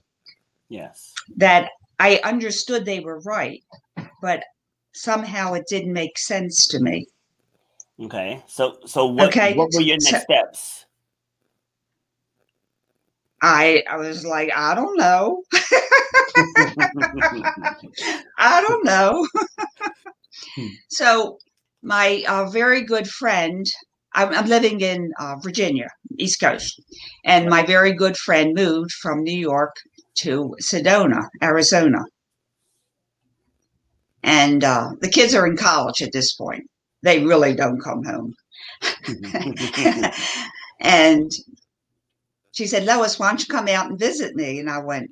[0.69, 1.13] Yes.
[1.37, 3.63] that I understood they were right,
[4.21, 4.43] but
[4.93, 7.07] somehow it didn't make sense to me.
[8.03, 8.43] Okay.
[8.47, 10.86] So so what Okay, what were your so- next steps?
[13.47, 15.43] I I was like, I don't know.
[18.39, 19.27] I don't know.
[20.57, 20.67] Hmm.
[20.89, 21.39] so
[21.81, 23.65] my uh, very good friend,
[24.15, 26.83] I'm, I'm living in uh, Virginia, East Coast,
[27.25, 29.77] and my very good friend moved from New York
[30.23, 32.01] to Sedona, Arizona.
[34.25, 36.65] And uh, the kids are in college at this point.
[37.05, 38.35] They really don't come home.
[40.81, 41.31] and
[42.57, 44.59] she said, Lois, why don't you come out and visit me?
[44.59, 45.11] And I went,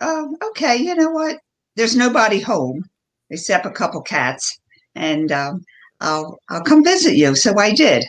[0.00, 1.38] Oh, okay, you know what?
[1.76, 2.84] There's nobody home
[3.30, 4.58] except a couple cats,
[4.94, 5.62] and um,
[6.00, 7.34] I'll I'll come visit you.
[7.36, 8.06] So I did.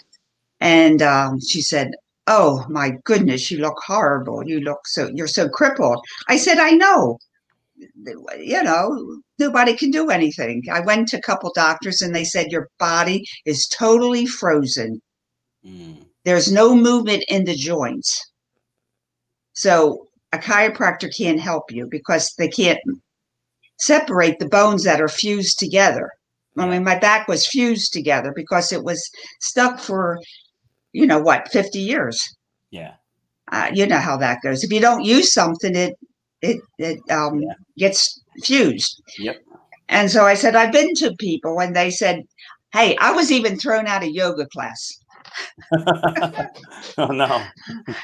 [0.62, 1.92] And um, she said,
[2.28, 4.48] Oh my goodness, you look horrible.
[4.48, 6.00] You look so you're so crippled.
[6.30, 7.20] I said, I know.
[8.40, 10.64] You know, nobody can do anything.
[10.72, 15.02] I went to a couple doctors and they said your body is totally frozen.
[15.66, 18.32] Mm, There's no movement in the joints.
[19.58, 22.80] So a chiropractor can't help you because they can't
[23.80, 26.12] separate the bones that are fused together.
[26.58, 30.20] I mean, my back was fused together because it was stuck for,
[30.94, 32.20] you know, what, 50 years.
[32.72, 32.94] yeah.
[33.50, 34.62] Uh, you know how that goes.
[34.64, 35.94] If you don't use something, it
[36.42, 37.54] it it um, Yeah.
[37.78, 39.02] gets fused.
[39.20, 39.38] Yep.
[39.88, 42.24] And so I said, I've been to people, and they said,
[42.74, 44.92] "Hey, I was even thrown out of yoga class."
[46.98, 47.44] oh no.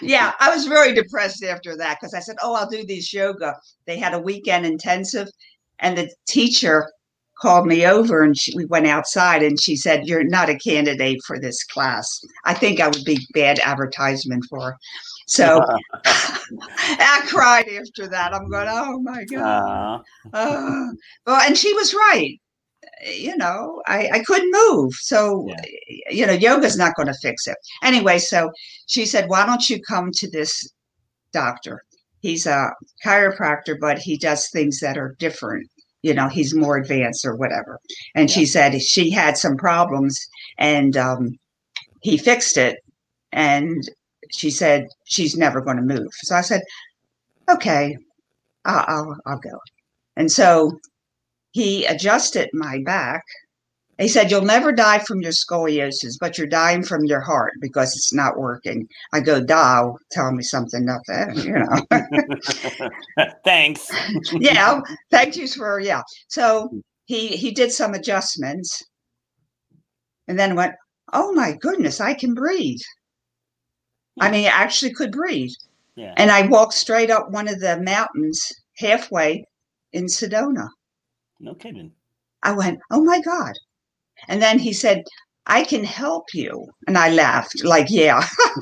[0.02, 3.56] yeah, I was very depressed after that because I said, "Oh, I'll do these yoga."
[3.86, 5.28] They had a weekend intensive,
[5.80, 6.90] and the teacher
[7.42, 11.20] called me over, and she, we went outside, and she said, "You're not a candidate
[11.26, 14.72] for this class." I think I would be bad advertisement for.
[14.72, 14.78] Her.
[15.28, 15.64] So
[16.06, 18.34] I cried after that.
[18.34, 20.02] I'm going, "Oh my god!"
[20.34, 20.88] Uh, Uh,
[21.26, 22.40] well, and she was right.
[23.02, 24.94] You know, I, I couldn't move.
[24.94, 25.62] So, Yeah.
[26.10, 27.58] you know, yoga's not going to fix it.
[27.84, 28.52] Anyway, so
[28.88, 30.70] she said, why don't you come to this
[31.32, 31.84] doctor?
[32.20, 32.70] He's a
[33.06, 35.68] chiropractor, but he does things that are different.
[36.04, 37.80] You know, he's more advanced or whatever.
[38.16, 40.20] And she said she had some problems
[40.58, 41.38] and um,
[42.02, 42.78] he fixed it.
[43.32, 43.84] And
[44.32, 46.12] she said she's never going to move.
[46.14, 46.62] So I said,
[47.50, 47.98] okay,
[48.66, 49.58] I'll, I'll, I'll go.
[50.16, 50.80] And so
[51.54, 53.24] he adjusted my back.
[54.00, 57.96] He said, You'll never die from your scoliosis, but you're dying from your heart because
[57.96, 58.88] it's not working.
[59.14, 61.54] I go, Dow, tell me something about that, you
[63.20, 63.30] know.
[63.46, 63.90] thanks.
[64.34, 64.82] yeah,
[65.12, 66.02] thank you for yeah.
[66.28, 66.70] So
[67.06, 68.84] he he did some adjustments
[70.28, 70.74] and then went,
[71.14, 72.82] Oh my goodness, I can breathe.
[74.20, 75.54] I mean, I actually could breathe.
[75.96, 76.14] Yeah.
[76.18, 79.46] And I walked straight up one of the mountains halfway
[79.92, 80.68] in Sedona.
[81.40, 81.92] No kidding.
[82.42, 83.54] I went, Oh my God.
[84.28, 85.04] And then he said,
[85.46, 86.68] I can help you.
[86.88, 88.26] And I laughed, like, yeah.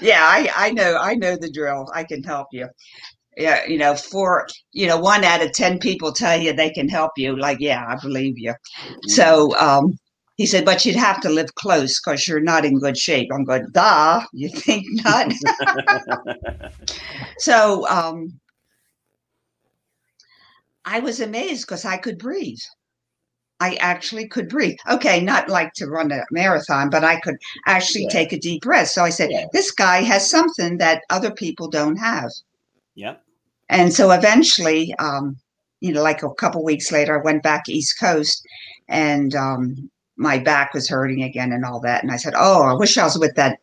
[0.00, 1.86] yeah, I, I know, I know the drill.
[1.94, 2.68] I can help you.
[3.36, 6.88] Yeah, you know, for you know, one out of ten people tell you they can
[6.88, 7.38] help you.
[7.38, 8.52] Like, yeah, I believe you.
[8.52, 8.96] Mm.
[9.08, 9.94] So um,
[10.36, 13.28] he said, but you'd have to live close because you're not in good shape.
[13.32, 15.32] I'm going, duh, you think not?
[17.38, 18.38] so um,
[20.84, 22.58] I was amazed because I could breathe.
[23.60, 24.76] I actually could breathe.
[24.90, 28.10] Okay, not like to run a marathon, but I could actually Yeah.
[28.10, 28.88] take a deep breath.
[28.88, 29.46] So I said, Yeah.
[29.52, 32.30] this guy has something that other people don't have.
[32.94, 33.22] yep.
[33.68, 35.36] And so eventually, um,
[35.80, 38.44] you know, like a couple weeks later, I went back East Coast
[38.88, 42.02] and um, my back was hurting again and all that.
[42.02, 43.58] And I said, Oh, I wish I was with that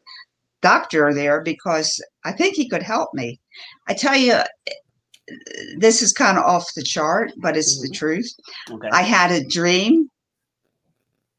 [0.61, 3.39] doctor there because I think he could help me.
[3.87, 4.39] I tell you,
[5.77, 7.93] this is kind of off the chart, but it's the Mhm.
[7.93, 8.31] truth.
[8.71, 8.89] Okay.
[8.91, 10.09] I had a dream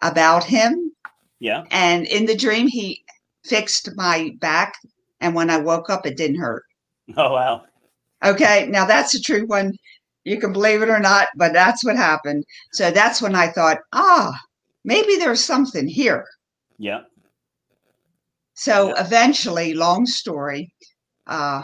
[0.02, 0.92] about him,
[1.40, 1.64] yeah.
[1.70, 3.04] and in the dream, he
[3.44, 4.74] fixed my back.
[5.20, 6.64] And when I woke up, it didn't hurt.
[7.16, 7.64] Oh wow.
[8.24, 9.72] Okay, now that's a true one.
[10.24, 12.44] You can believe it or not, but that's what happened.
[12.72, 14.32] So that's when I thought, ah,
[14.84, 16.24] maybe there's something here.
[16.78, 17.00] Yeah.
[18.54, 19.04] So Yeah.
[19.04, 20.72] eventually, long story,
[21.26, 21.62] uh,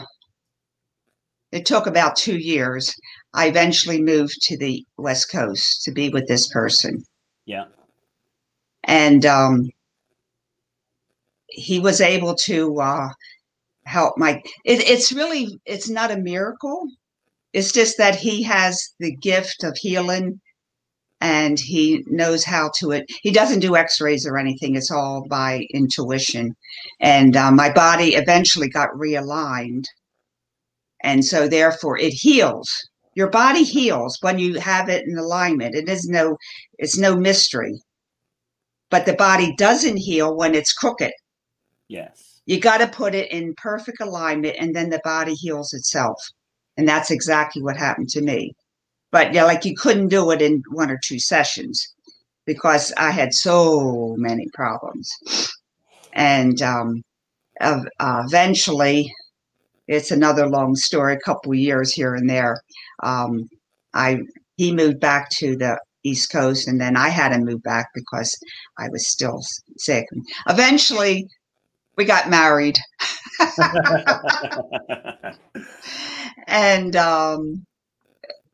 [1.57, 2.93] it took about two years.
[3.33, 7.03] I eventually moved to the West Coast to be with this person.
[7.45, 7.65] Yeah.
[8.83, 9.69] And um,
[11.47, 13.09] he was able to uh,
[13.85, 16.87] help my, it, it's really, it's not a miracle.
[17.53, 20.39] It's just that he has the gift of healing
[21.19, 23.05] and he knows how to it.
[23.23, 24.75] He doesn't do x-rays or anything.
[24.75, 26.55] It's all by intuition.
[26.99, 29.85] And uh, my body eventually got realigned.
[31.07, 32.69] And so therefore it heals.
[33.15, 35.73] Your body heals when you have it in alignment.
[35.73, 36.35] It is no,
[36.79, 37.81] it's no mystery.
[38.89, 41.13] But the body doesn't heal when it's crooked.
[41.87, 42.41] Yes.
[42.45, 46.21] You got to put it in perfect alignment and then the body heals itself.
[46.75, 48.51] And that's exactly what happened to me.
[49.09, 51.87] But yeah, like you couldn't do it in one or two sessions
[52.45, 55.09] because I had so many problems.
[56.11, 57.01] And um,
[57.61, 59.13] uh, eventually,
[59.87, 62.61] it's another long story, a couple of years here and there.
[63.03, 63.49] Um,
[63.93, 64.19] I
[64.57, 68.37] he moved back to the East Coast, and then I had to move back because
[68.77, 69.41] I was still
[69.77, 70.05] sick.
[70.47, 71.27] Eventually,
[71.97, 72.77] we got married,
[76.47, 77.65] and um,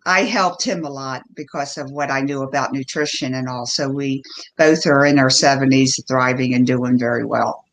[0.05, 4.21] I helped him a lot because of what I knew about nutrition, and also we
[4.57, 7.63] both are in our seventies, thriving and doing very well.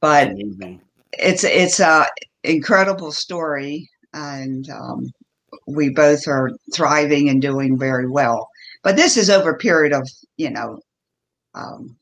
[0.00, 0.80] But Amazing.
[1.12, 2.06] it's it's a
[2.44, 5.10] incredible story, and um,
[5.66, 8.48] we both are thriving and doing very well.
[8.82, 10.78] But this is over a period of you know
[11.54, 11.96] um,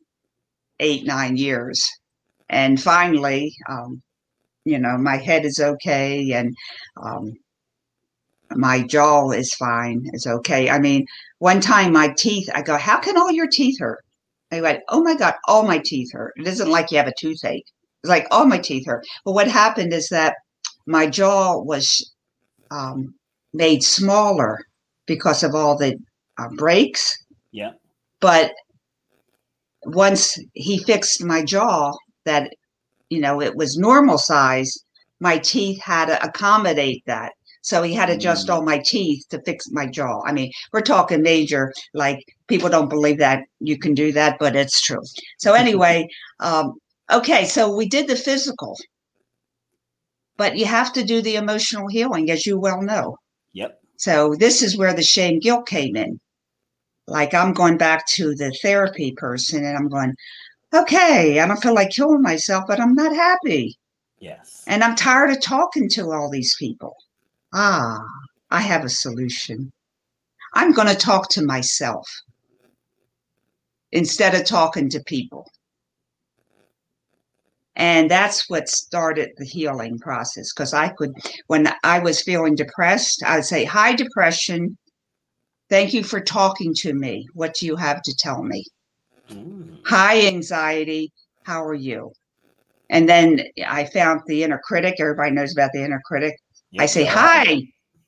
[0.81, 1.83] eight nine years,
[2.51, 4.03] and finally, um,
[4.65, 6.55] you know, my head is okay, and
[7.03, 7.33] um,
[8.57, 10.71] my jaw is fine, is okay.
[10.71, 11.07] I mean,
[11.39, 14.05] one time my teeth, I go, how can all your teeth hurt?
[14.51, 16.35] They went, oh my god, all my teeth hurt.
[16.37, 17.67] It isn't like you have a toothache.
[18.05, 19.07] Like all my teeth hurt.
[19.25, 20.37] But what happened is that
[20.87, 22.13] my jaw was
[22.71, 23.15] um,
[23.53, 24.59] made smaller
[25.07, 25.97] because of all the
[26.39, 27.17] uh, breaks.
[27.53, 27.73] Yeah.
[28.21, 28.53] But
[29.85, 31.93] once he fixed my jaw,
[32.25, 32.53] that
[33.11, 34.77] you know it was normal size,
[35.21, 37.33] my teeth had to accommodate that.
[37.65, 38.55] So he had to adjust Mm.
[38.55, 40.21] all my teeth to fix my jaw.
[40.27, 41.73] I mean, we're talking major.
[41.95, 45.03] Like people don't believe that you can do that, but it's true.
[45.39, 46.09] So anyway,
[46.41, 46.75] um,
[47.13, 48.77] okay, so we did the physical,
[50.37, 53.17] but you have to do the emotional healing, as you well know.
[53.53, 53.81] Yep.
[53.97, 56.19] So this is where the shame guilt came in.
[57.07, 60.15] Like I'm going back to the therapy person and I'm going,
[60.75, 63.77] okay, I don't feel like killing myself, but I'm not happy.
[64.19, 64.63] Yes.
[64.67, 66.95] And I'm tired of talking to all these people.
[67.53, 68.01] Ah,
[68.51, 69.71] I have a solution.
[70.55, 72.09] I'm going to talk to myself
[73.91, 75.47] instead of talking to people.
[77.77, 80.53] And that's what started the healing process.
[80.53, 81.13] Because I could,
[81.47, 84.77] when I was feeling depressed, I would say, Hi, depression.
[85.71, 87.27] Thank you for talking to me.
[87.33, 88.65] What do you have to tell me?
[89.31, 89.79] Mm.
[89.87, 91.11] Hi, anxiety.
[91.45, 92.13] How are you?
[92.91, 94.97] And then I found the inner critic.
[94.99, 96.37] Everybody knows about the inner critic.
[96.79, 97.63] I say, Hi,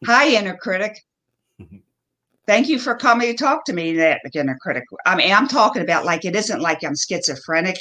[0.04, 1.00] hi, inner critic.
[2.46, 4.84] Thank you for coming to talk to me, that inner critic.
[5.06, 7.76] I mean, I'm talking about like it isn't like I'm schizophrenic.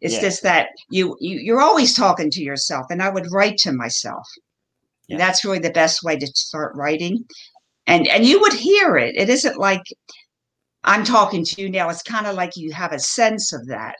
[0.00, 0.20] It's Yeah.
[0.22, 4.26] just that you, you you're always talking to yourself, and I would write to myself.
[5.08, 5.18] Yeah.
[5.18, 7.24] That's really the best way to start writing.
[7.86, 9.16] And and you would hear it.
[9.16, 9.82] It isn't like
[10.84, 11.90] I'm talking to you now.
[11.90, 13.96] It's kind of like you have a sense of that.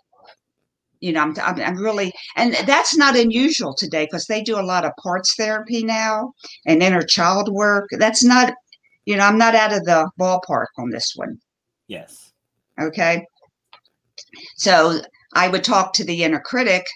[1.01, 4.63] You know, I'm, I'm, I'm really, and that's not unusual today because they do a
[4.63, 6.33] lot of parts therapy now
[6.65, 7.89] and inner child work.
[7.93, 8.55] That's not,
[9.07, 11.39] you know, I'm not out of the ballpark on this one.
[11.89, 12.33] Yes.
[12.79, 13.25] Okay.
[14.57, 15.01] So
[15.35, 16.87] I would talk to the inner critic,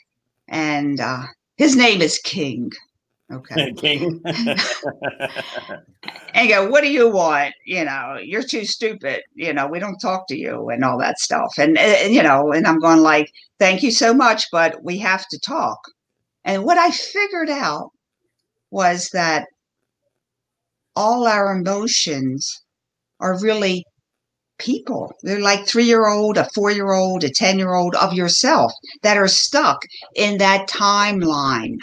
[0.48, 1.22] and uh,
[1.56, 2.70] his name is King.
[3.32, 3.72] Okay.
[3.76, 4.20] King.
[6.34, 7.54] and go, what do you want?
[7.64, 9.22] You know, you're too stupid.
[9.34, 11.54] You know, we don't talk to you and all that stuff.
[11.58, 15.26] And, and you know, and I'm going like, thank you so much, but we have
[15.28, 15.78] to talk.
[16.44, 17.92] And what I figured out
[18.70, 19.46] was that
[20.96, 22.62] all our emotions
[23.20, 23.84] are really
[24.58, 25.12] people.
[25.22, 28.72] They're like three year old, a four year old, a 10 year old of yourself
[29.02, 29.82] that are stuck
[30.14, 31.76] in that timeline.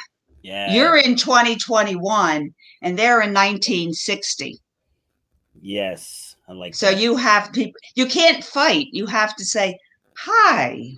[0.44, 0.74] Yeah.
[0.74, 2.50] You're in 2021
[2.82, 4.60] and they're in 1960.
[5.60, 6.36] Yes.
[6.48, 7.02] I like so that.
[7.02, 8.88] you have people you can't fight.
[8.92, 9.78] You have to say,
[10.20, 10.94] Hi,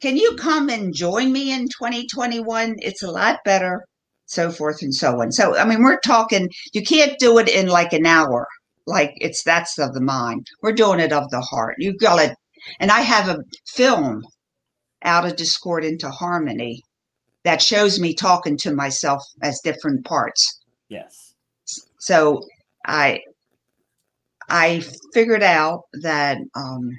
[0.00, 2.76] can you come and join me in 2021?
[2.78, 3.84] It's a lot better,
[4.30, 5.32] so forth and so on.
[5.32, 8.46] So I mean we're talking you can't do it in like an hour
[8.86, 10.46] like it's that's of the mind.
[10.62, 11.76] We're doing it of the heart.
[11.78, 12.36] You got it.
[12.78, 13.42] And I have a
[13.74, 14.22] film
[15.02, 16.82] out of discord into harmony
[17.44, 20.60] that shows me talking to myself as different parts.
[20.88, 21.34] Yes.
[21.98, 22.42] So
[22.86, 23.20] I
[24.48, 24.82] I
[25.14, 26.90] figured out that um,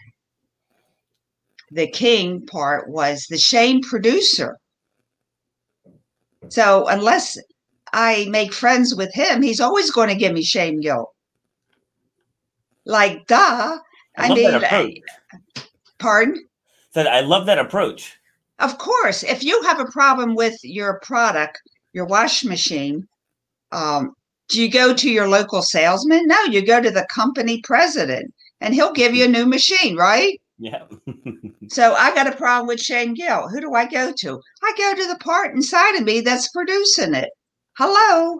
[1.72, 4.58] the king part was the shame producer.
[6.50, 7.38] So unless
[7.94, 11.14] I make friends with him, he's always going to give me shame guilt.
[12.86, 13.78] Like, duh.
[14.18, 15.02] I, I mean,
[16.00, 16.46] pardon?
[16.94, 18.18] Said, I love that approach.
[18.60, 19.24] Of course.
[19.24, 21.62] If you have a problem with your product,
[21.94, 23.08] your wash machine,
[23.72, 24.14] um,
[24.50, 26.28] do you go to your local salesman?
[26.28, 30.40] No, you go to the company president and he'll give you a new machine, right?
[30.62, 30.84] Yeah.
[31.70, 33.50] so I got a problem with shame guilt.
[33.52, 34.40] Who do I go to?
[34.62, 37.30] I go to the part inside of me that's producing it.
[37.80, 38.40] Hello.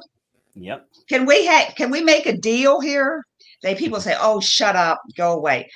[0.54, 0.88] Yep.
[1.10, 3.24] Can we ha- can we make a deal here?
[3.64, 5.68] They people say, "Oh, shut up, go away."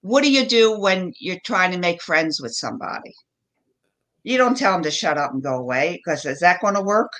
[0.00, 3.12] What do you do when you're trying to make friends with somebody?
[4.24, 6.82] You don't tell them to shut up and go away because is that going to
[6.82, 7.12] work?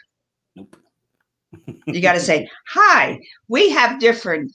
[0.57, 0.76] Nope.
[1.86, 4.51] you got to say, "Hi, we have different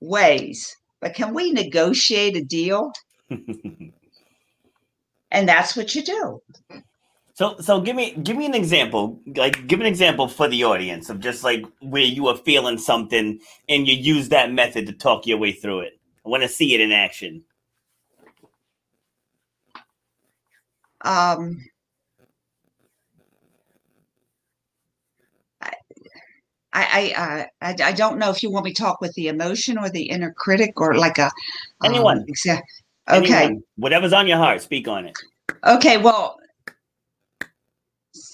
[0.00, 2.92] ways, but can we negotiate a deal?"
[3.30, 3.92] and
[5.48, 6.42] that's what you do.
[7.34, 9.18] So so give me give me an example.
[9.34, 13.40] Like give an example for the audience of just like where you are feeling something
[13.68, 15.98] and you use that method to talk your way through it.
[16.26, 17.44] I want to see it in action.
[21.02, 21.64] Um
[26.72, 29.76] I, uh, I I don't know if you want me to talk with the emotion
[29.76, 31.30] or the inner critic or like a
[31.84, 32.18] anyone.
[32.18, 32.24] Um,
[33.08, 33.62] okay, anyone.
[33.76, 35.14] whatever's on your heart, speak on it.
[35.66, 36.38] Okay, well,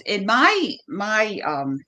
[0.05, 1.79] in my my um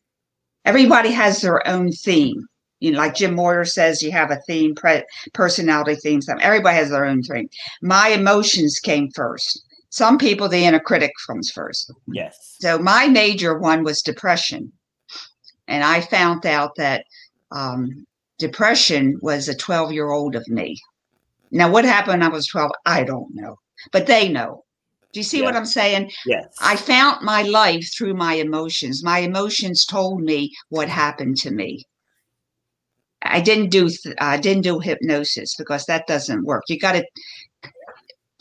[0.65, 2.47] everybody has their own theme.
[2.81, 6.77] You know like jim moyer says you have a theme pre- personality theme something everybody
[6.77, 7.49] has their own theme
[7.83, 9.65] my emotions came first.
[9.91, 11.93] Some people the inner critic comes first.
[12.07, 12.57] Yes.
[12.61, 14.73] So my major one was depression
[15.69, 17.05] and i found out that
[17.51, 18.07] um,
[18.39, 20.77] depression was a 12 year old of me
[21.51, 23.57] now what happened when i was 12 i don't know
[23.93, 24.65] but they know
[25.13, 26.11] do you see what I'm saying?
[26.27, 26.55] Yes.
[26.61, 29.03] I found my life through my emotions.
[29.03, 31.85] My emotions told me what happened to me.
[33.23, 33.89] I didn't do
[34.21, 36.65] I didn't do hypnosis because that doesn't work.
[36.69, 37.05] You got to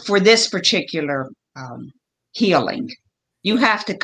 [0.05, 1.91] for this particular um,
[2.33, 2.91] healing.
[3.43, 3.97] You have to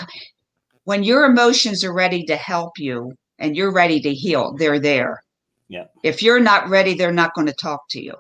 [0.86, 4.56] when your emotions are ready to help you and you're ready to heal.
[4.58, 5.22] They're there.
[5.70, 5.86] Yeah.
[6.04, 8.16] If you're not ready, they're not going to talk to you,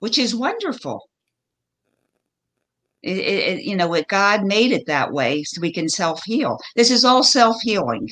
[0.00, 1.08] which is wonderful.
[3.02, 6.58] It, it, you know, it, God made it that way so we can self heal.
[6.74, 8.10] This is all self healing.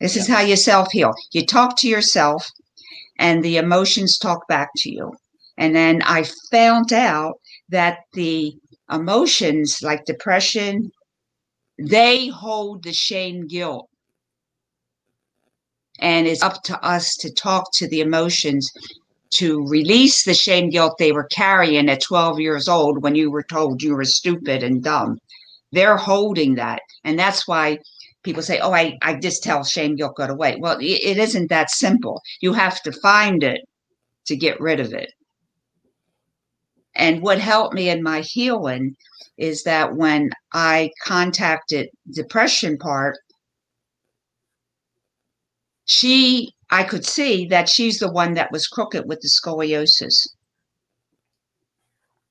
[0.00, 0.22] This yeah.
[0.22, 1.12] is how you self heal.
[1.32, 2.46] You talk to yourself,
[3.18, 5.14] and the emotions talk back to you.
[5.56, 7.34] And then I found out
[7.68, 8.52] that the
[8.90, 10.90] emotions, like depression,
[11.78, 13.88] they hold the shame guilt.
[16.00, 18.70] And it's up to us to talk to the emotions
[19.30, 23.42] to release the shame guilt they were carrying at 12 years old when you were
[23.42, 25.18] told you were stupid and dumb.
[25.72, 26.80] They're holding that.
[27.04, 27.78] And that's why
[28.22, 30.56] people say, oh, I, I just tell shame guilt go away.
[30.58, 32.22] Well, it, it isn't that simple.
[32.40, 33.60] You have to find it
[34.26, 35.12] to get rid of it.
[36.94, 38.96] And what helped me in my healing
[39.38, 43.16] is that when I contacted depression part,
[45.84, 50.28] she I could see that she's the one that was crooked with the scoliosis.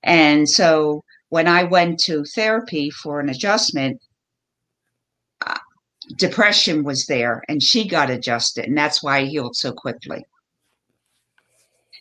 [0.04, 4.00] And so when I went to therapy for an adjustment,
[5.46, 5.58] uh,
[6.18, 10.24] depression was there and she got adjusted, and that's why I healed so quickly.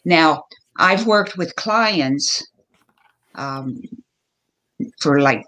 [0.05, 0.45] Now,
[0.79, 2.47] I've worked with clients
[3.35, 3.81] um,
[5.01, 5.43] for like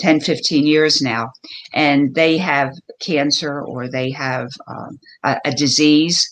[0.00, 1.30] 10, 15 years now,
[1.72, 6.28] and they have cancer or they have um, a, a disease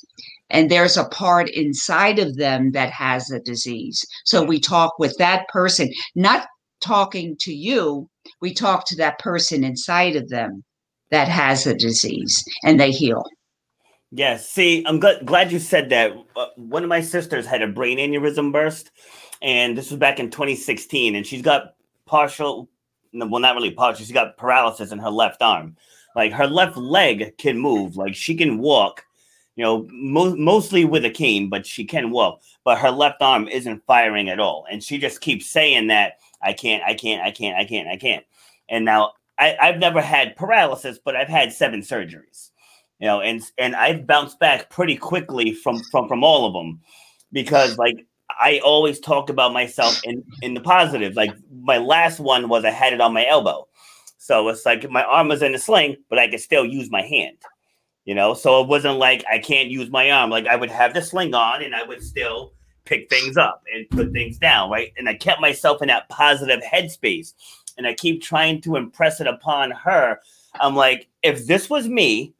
[0.52, 4.04] and there's a part inside of them that has a disease.
[4.24, 6.46] So we talk with that person, not
[6.80, 8.08] talking to you,
[8.40, 10.62] we talk to that person inside of them
[11.10, 13.24] that has a disease and they heal.
[14.10, 14.48] Yes.
[14.50, 16.12] See, I'm glad, glad you said that.
[16.36, 18.90] Uh, one of my sisters had a brain aneurysm burst,
[19.40, 21.74] and this was back in 2016, and she's got
[22.12, 22.68] partial,
[23.14, 25.74] well, not really partial, she's got paralysis in her left arm.
[26.14, 29.06] Like her left leg can move, like she can walk,
[29.56, 32.42] you know, mo- mostly with a cane, but she can walk.
[32.64, 36.52] But her left arm isn't firing at all, and she just keeps saying that I
[36.52, 38.26] can't, I can't, I can't, I can't, I can't.
[38.68, 42.50] And now I, I've never had paralysis, but I've had seven surgeries,
[42.98, 46.82] you know, and and I've bounced back pretty quickly from from from all of them
[47.32, 48.04] because like
[48.40, 51.14] I always talk about myself in in the positive.
[51.14, 53.66] Like my last one was I had it on my elbow.
[54.18, 57.02] So it's like my arm was in a sling, but I could still use my
[57.02, 57.38] hand
[58.04, 60.94] you know so it wasn't like i can't use my arm like i would have
[60.94, 62.52] the sling on and i would still
[62.84, 66.60] pick things up and put things down right and i kept myself in that positive
[66.62, 67.34] headspace
[67.78, 70.18] and i keep trying to impress it upon her
[70.60, 72.34] i'm like if this was me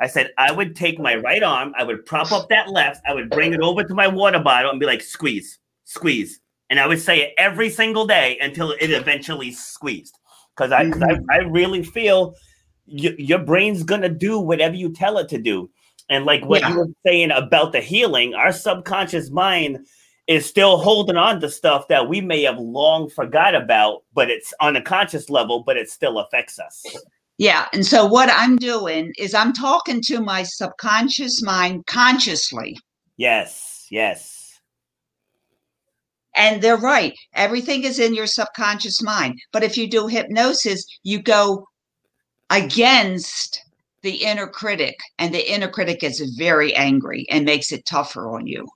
[0.00, 3.14] i said i would take my right arm i would prop up that left i
[3.14, 6.40] would bring it over to my water bottle and be like squeeze squeeze
[6.70, 10.18] and i would say it every single day until it eventually squeezed
[10.56, 11.02] because I, mm-hmm.
[11.30, 12.34] I i really feel
[12.86, 15.70] y- your brain's gonna do whatever you tell it to do.
[16.10, 16.70] And like what yeah.
[16.70, 19.86] you were saying about the healing, our subconscious mind
[20.26, 24.54] is still holding on to stuff that we may have long forgot about, but it's
[24.60, 26.84] on a conscious level, but it still affects us.
[27.38, 27.66] Yeah.
[27.72, 32.78] And so what I'm doing is I'm talking to my subconscious mind consciously.
[33.16, 33.86] Yes.
[33.90, 34.60] Yes.
[36.36, 37.14] And they're right.
[37.34, 39.40] Everything is in your subconscious mind.
[39.52, 41.66] But if you do hypnosis, you go
[42.50, 43.60] against
[44.02, 48.46] the inner critic, and the inner critic is very angry and makes it tougher on
[48.46, 48.66] you.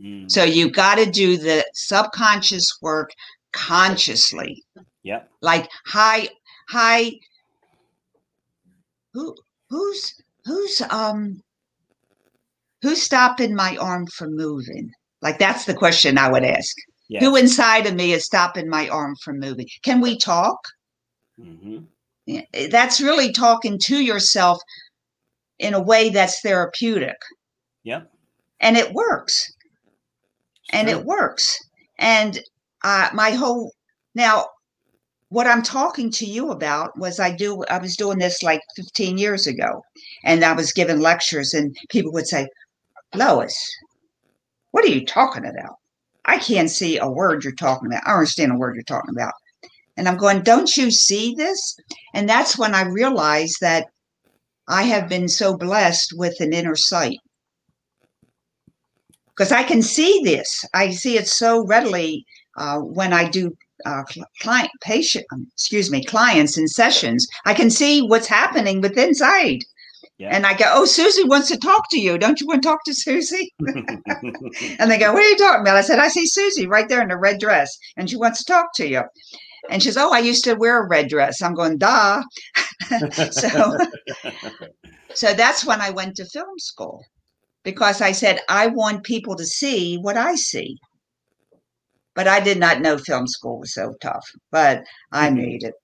[0.00, 0.30] Mm.
[0.30, 3.10] So you got to do the subconscious work
[3.52, 4.62] consciously.
[5.02, 5.22] Yeah.
[5.40, 6.28] Like high,
[6.68, 7.12] hi.
[9.16, 9.34] Who
[9.70, 10.14] who's
[10.44, 11.40] who's um
[12.82, 14.90] who's stopping my arm from moving?
[15.22, 16.76] Like that's the question I would ask.
[17.08, 17.22] Yes.
[17.22, 19.66] Who inside of me is stopping my arm from moving?
[19.82, 20.58] Can we talk?
[21.40, 21.84] Mm-hmm
[22.70, 24.60] that's really talking to yourself
[25.58, 27.16] in a way that's therapeutic.
[27.84, 28.02] Yeah.
[28.60, 29.52] And it works.
[30.72, 31.56] And it works.
[31.98, 32.40] And
[32.82, 33.72] uh, my whole
[34.14, 34.46] now,
[35.28, 39.18] what I'm talking to you about was I do I was doing this like 15
[39.18, 39.82] years ago,
[40.24, 42.48] and I was giving lectures, and people would say,
[43.14, 43.56] "Lois,
[44.72, 45.76] what are you talking about?
[46.24, 48.02] I can't see a word you're talking about.
[48.04, 49.32] I don't understand a word you're talking about."
[49.96, 51.76] And I'm going, don't you see this?
[52.14, 53.86] And that's when I realized that
[54.68, 57.18] I have been so blessed with an inner sight.
[59.28, 60.64] Because I can see this.
[60.74, 62.24] I see it so readily
[62.56, 64.02] uh, when I do uh,
[64.40, 69.58] client patient um, excuse me clients in sessions i can see what's happening with inside
[70.18, 70.34] yeah.
[70.34, 72.82] and i go oh susie wants to talk to you don't you want to talk
[72.84, 73.52] to susie
[74.78, 77.02] and they go what are you talking about i said i see susie right there
[77.02, 79.02] in the red dress and she wants to talk to you
[79.70, 81.42] and she says, Oh, I used to wear a red dress.
[81.42, 82.22] I'm going, duh.
[83.30, 83.76] so,
[85.14, 87.04] so that's when I went to film school
[87.62, 90.78] because I said, I want people to see what I see.
[92.16, 95.36] But I did not know film school was so tough, but I mm-hmm.
[95.36, 95.74] made it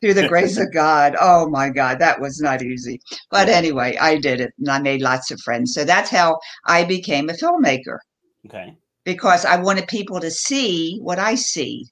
[0.00, 1.16] through the grace of God.
[1.18, 3.00] Oh my God, that was not easy.
[3.30, 5.72] But anyway, I did it and I made lots of friends.
[5.72, 7.98] So that's how I became a filmmaker.
[8.46, 8.76] Okay.
[9.04, 11.86] Because I wanted people to see what I see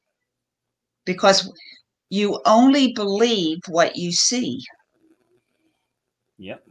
[1.05, 1.51] because
[2.11, 4.61] you only believe what you see.
[6.39, 6.65] Yep.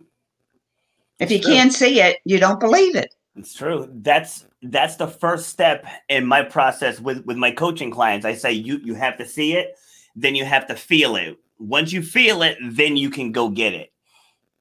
[1.20, 1.54] If you true.
[1.54, 3.14] can't see it, you don't believe it.
[3.36, 3.90] It's true.
[3.92, 8.26] That's that's the first step in my process with with my coaching clients.
[8.26, 9.76] I say you you have to see it,
[10.16, 11.38] then you have to feel it.
[11.60, 13.92] Once you feel it, then you can go get it.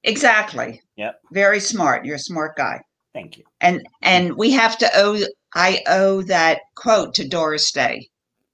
[0.03, 0.81] Exactly.
[0.97, 1.19] Yep.
[1.31, 2.05] Very smart.
[2.05, 2.81] You're a smart guy.
[3.13, 3.43] Thank you.
[3.61, 5.17] And and we have to owe
[5.55, 8.07] I owe that quote to Doris Day.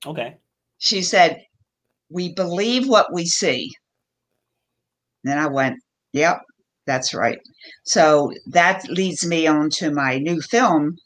[0.06, 0.36] Okay
[0.80, 1.46] she said,
[2.10, 3.72] We believe what we see.
[5.24, 5.78] Then I went,
[6.14, 6.40] Yep,
[6.88, 7.38] That's right.
[7.84, 10.98] So that leads me on to my new film.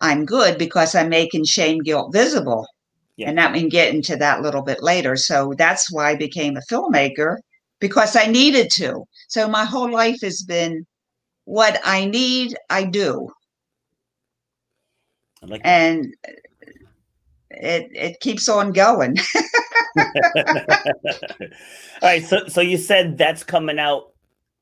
[0.00, 2.66] I'm good because I'm making shame guilt visible.
[3.16, 3.28] Yeah.
[3.28, 5.16] And that we can get into that a little bit later.
[5.16, 7.38] So that's why I became a filmmaker
[7.80, 9.04] because I needed to.
[9.28, 10.86] So my whole life has been
[11.44, 13.28] what I need, I do.
[15.42, 15.60] I like.
[15.64, 16.14] And
[17.50, 19.16] it it keeps on going.
[19.96, 21.48] All
[22.02, 24.12] right, so so you said that's coming out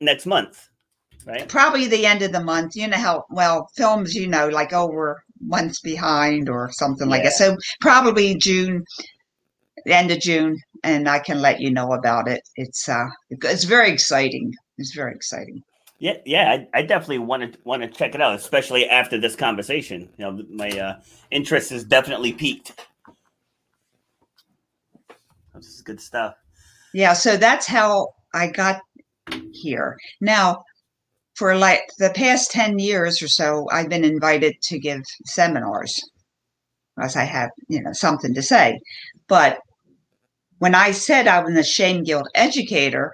[0.01, 0.69] next month,
[1.25, 1.47] right?
[1.47, 2.75] Probably the end of the month.
[2.75, 7.33] You know how well films, you know, like over months behind or something like that.
[7.33, 8.83] So probably June,
[9.85, 12.41] end of June, and I can let you know about it.
[12.55, 14.53] It's uh it's very exciting.
[14.77, 15.63] It's very exciting.
[15.99, 19.35] Yeah, yeah, I, I definitely want to want to check it out, especially after this
[19.35, 20.09] conversation.
[20.17, 20.99] You know, my uh,
[21.31, 22.85] interest is definitely peaked.
[25.55, 26.35] This is good stuff.
[26.93, 28.81] Yeah, so that's how I got
[29.51, 29.97] here.
[30.21, 30.63] Now,
[31.37, 35.93] for like the past 10 years or so, I've been invited to give seminars
[36.99, 38.79] as I have, you know, something to say.
[39.27, 39.59] But
[40.57, 43.13] when I said I was a shame guilt educator,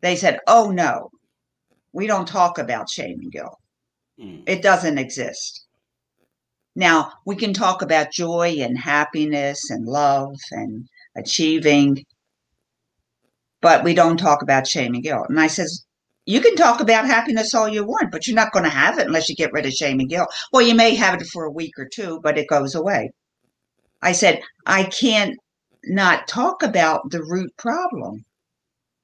[0.00, 1.10] they said, oh no,
[1.92, 3.58] we don't talk about shame and guilt.
[4.18, 4.42] Mm.
[4.46, 5.66] It doesn't exist.
[6.74, 12.04] Now, we can talk about joy and happiness and love and achieving,
[13.60, 15.26] but we don't talk about shame and guilt.
[15.28, 15.84] And I says,
[16.26, 19.06] you can talk about happiness all you want, but you're not going to have it
[19.06, 20.32] unless you get rid of shame and guilt.
[20.52, 23.10] Well, you may have it for a week or two, but it goes away.
[24.00, 25.36] I said, I can't
[25.84, 28.24] not talk about the root problem.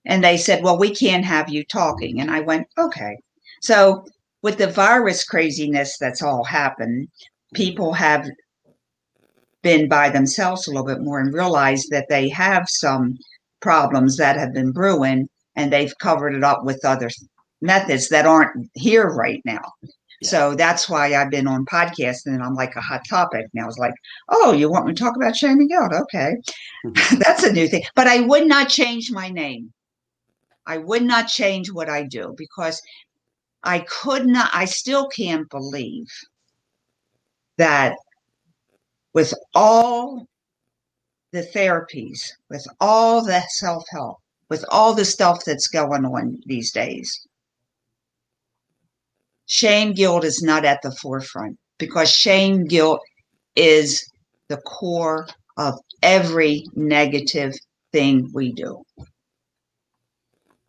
[0.06, 2.20] And they said, well, we can't have you talking.
[2.20, 3.16] And I went, okay.
[3.60, 4.04] So
[4.42, 7.08] with the virus craziness that's all happened,
[7.52, 8.26] people have
[9.62, 13.18] been by themselves a little bit more and realized that they have some
[13.60, 17.11] problems that have been brewing and they've covered it up with other
[17.61, 19.62] methods that aren't here right now.
[20.22, 23.46] So that's why I've been on podcasts and I'm like a hot topic.
[23.55, 23.94] Now it's like,
[24.28, 25.92] oh, you want me to talk about shame and guilt?
[25.92, 26.34] Okay.
[26.84, 27.18] Mm-hmm.
[27.18, 27.82] that's a new thing.
[27.94, 29.72] But I would not change my name.
[30.66, 32.82] I would not change what I do because
[33.62, 36.07] I could not, I still can't believe
[37.57, 37.94] that
[39.14, 40.26] with all
[41.32, 44.18] the therapies, with all the self help,
[44.51, 47.26] with all the stuff that's going on these days,
[49.46, 53.01] shame guilt is not at the forefront because shame guilt
[53.57, 54.05] is
[54.48, 55.26] the core
[55.57, 57.55] of every negative
[57.92, 58.82] thing we do.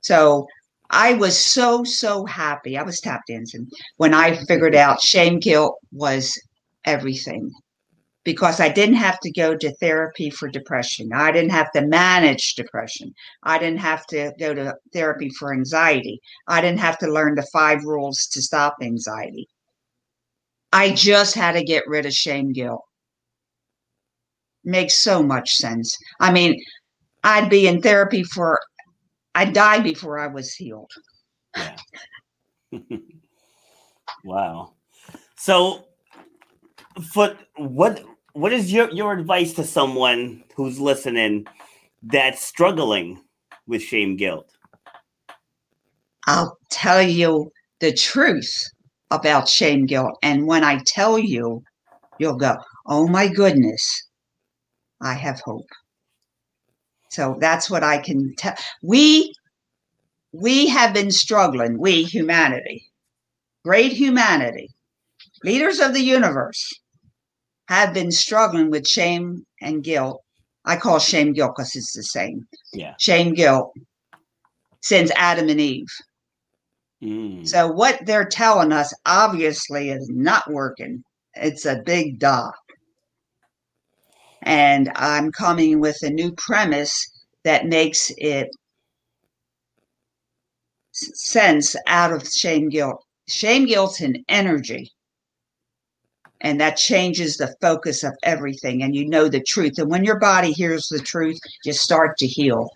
[0.02, 0.48] So
[0.90, 2.78] I was so, so happy.
[2.78, 6.40] I was tap dancing when I figured out shame guilt was
[6.86, 7.52] everything
[8.24, 11.12] because I didn't have to go to therapy for depression.
[11.14, 13.14] I didn't have to manage depression.
[13.44, 16.22] I didn't have to go to therapy for anxiety.
[16.48, 19.48] I didn't have to learn the five rules to stop anxiety.
[20.72, 22.84] I just had to get rid of shame guilt.
[24.64, 25.98] Makes so much sense.
[26.20, 26.62] I mean,
[27.24, 28.62] I'd be in therapy for,
[29.34, 30.92] I'd die before I was healed.
[31.58, 31.76] Yeah.
[34.24, 34.74] wow.
[35.38, 35.88] So,
[37.14, 41.46] for what what is your your advice to someone who's listening
[42.04, 43.22] that's struggling
[43.68, 44.50] with shame guilt?
[46.28, 48.52] I'll tell you the truth
[49.10, 50.18] about shame guilt.
[50.24, 51.64] And when I tell you,
[52.20, 54.08] you'll go, oh my goodness,
[55.02, 55.68] I have hope.
[57.10, 58.56] So that's what I can tell.
[58.82, 59.34] We
[60.32, 62.86] we have been struggling, we humanity,
[63.66, 64.70] great humanity,
[65.44, 66.81] leaders of the universe,
[67.68, 70.22] have been struggling with shame and guilt.
[70.66, 72.46] I call shame guilt because it's the same.
[72.74, 72.94] Yeah.
[73.00, 73.74] Shame guilt
[74.82, 75.88] since Adam and Eve.
[77.04, 77.48] Mm.
[77.48, 81.04] So what they're telling us obviously is not working.
[81.34, 82.52] It's a big duh.
[84.44, 86.94] And I'm coming with a new premise
[87.44, 88.50] that makes it
[90.92, 93.04] sense out of shame guilt.
[93.28, 94.92] Shame guilt's an energy.
[96.42, 98.84] And that changes the focus of everything.
[98.84, 99.78] And you know the truth.
[99.78, 102.70] And when your body hears the truth, you start to heal.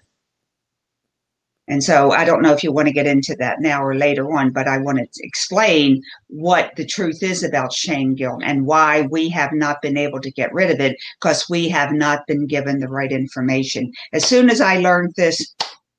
[1.68, 4.32] And so I don't know if you want to get into that now or later
[4.38, 9.07] on, but I want to explain what the truth is about shame guilt and why
[9.09, 12.45] we have not been able to get rid of it because we have not been
[12.45, 13.91] given the right information.
[14.13, 15.55] As soon as I learned this,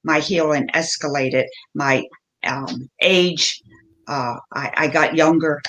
[0.07, 1.47] my healing escalated.
[1.75, 2.05] My
[2.47, 3.61] um, age,
[4.07, 5.61] uh, I, I got younger.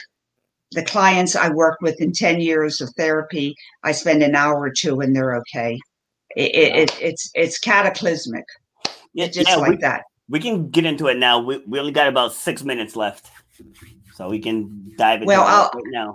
[0.72, 4.70] The clients I work with in 10 years of therapy, I spend an hour or
[4.72, 5.78] two and they're okay.
[6.36, 8.44] It, it, it, it's, it's cataclysmic
[9.14, 10.04] Yeah, just yeah, like we, that.
[10.30, 11.40] We can get into it now.
[11.40, 13.30] We, we only got about six minutes left.
[14.14, 16.14] So we can dive into Well, it I'll- right now.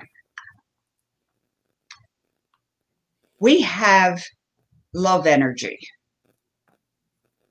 [3.41, 4.23] we have
[4.95, 5.79] love energy.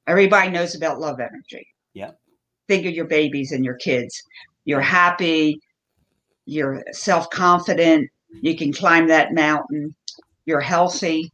[0.07, 1.67] Everybody knows about love energy.
[1.93, 2.11] Yeah.
[2.67, 4.21] Think of your babies and your kids.
[4.65, 5.59] You're happy,
[6.45, 8.09] you're self confident,
[8.41, 9.95] you can climb that mountain,
[10.45, 11.31] you're healthy,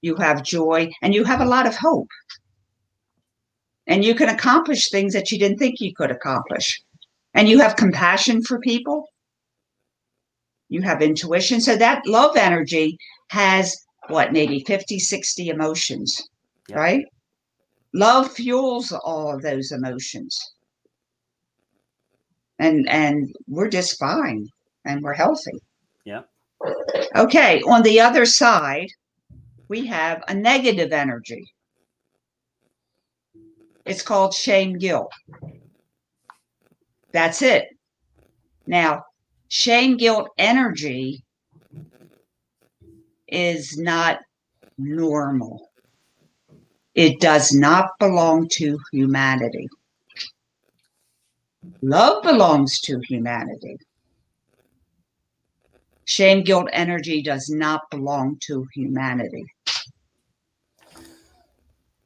[0.00, 2.08] you have joy, and you have a lot of hope.
[3.86, 6.80] And you can accomplish things that you didn't think you could accomplish.
[7.34, 9.08] And you have compassion for people.
[10.68, 11.60] You have intuition.
[11.60, 12.96] So that love energy
[13.28, 13.76] has
[14.08, 16.28] what maybe 50 60 emotions
[16.68, 16.76] Yeah.
[16.78, 17.04] right
[17.94, 20.38] love fuels all of those emotions
[22.58, 24.46] and and we're just fine
[24.84, 25.58] and we're healthy
[26.04, 26.22] Yeah.
[27.16, 28.88] okay on the other side
[29.68, 31.44] we have a negative energy
[33.84, 35.12] it's called shame guilt
[37.12, 37.64] that's it
[38.66, 39.02] now
[39.48, 41.24] shame guilt energy
[43.28, 44.18] is not
[44.78, 45.68] normal.
[46.94, 49.68] It does not belong to humanity.
[51.82, 53.76] Love belongs to humanity.
[56.06, 59.44] Shame, guilt, energy does not belong to humanity.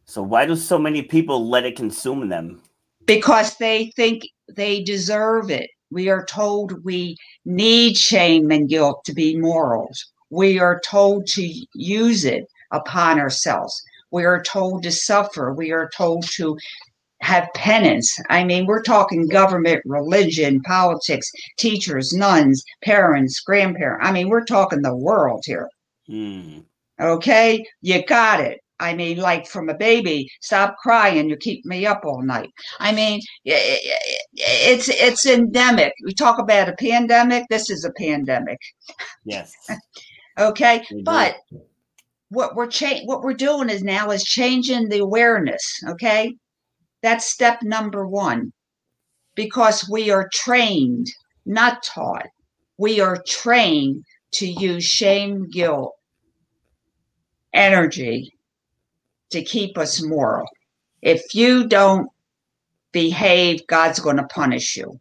[0.04, 2.62] So why do so many people let it consume them?
[3.08, 4.22] because they think
[4.54, 5.70] they deserve it.
[5.90, 10.12] We are told we need shame and guilt to be morals.
[10.30, 13.82] We are told to use it upon ourselves.
[14.10, 15.54] We are told to suffer.
[15.54, 16.58] We are told to
[17.20, 18.16] have penance.
[18.28, 24.06] I mean, we're talking government, religion, politics, teachers, nuns, parents, grandparents.
[24.06, 25.68] I mean, we're talking the world here.
[26.06, 26.60] Hmm.
[27.00, 28.60] Okay, you got it.
[28.80, 31.28] I mean, like from a baby, stop crying.
[31.28, 32.50] You keep me up all night.
[32.78, 35.92] I mean, it's it's endemic.
[36.04, 37.44] We talk about a pandemic.
[37.50, 38.58] This is a pandemic.
[39.24, 39.52] Yes.
[40.38, 41.34] Okay, but
[42.28, 45.60] what we're cha- what we're doing is now is changing the awareness.
[45.88, 46.32] Okay,
[47.02, 48.52] that's step number one,
[49.34, 51.06] because we are trained,
[51.46, 52.26] not taught.
[52.76, 55.94] We are trained to use shame, guilt,
[57.52, 58.32] energy
[59.30, 60.46] to keep us moral.
[61.02, 62.08] If you don't
[62.92, 64.98] behave, God's going to punish you.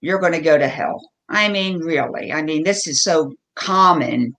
[0.00, 1.10] You're going to go to hell.
[1.28, 2.32] I mean, really.
[2.32, 4.34] I mean, this is so common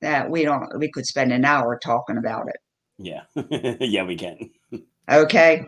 [0.00, 2.56] that we don't we could spend an hour talking about it.
[2.98, 3.22] Yeah.
[3.80, 4.50] yeah, we can.
[5.10, 5.64] Okay?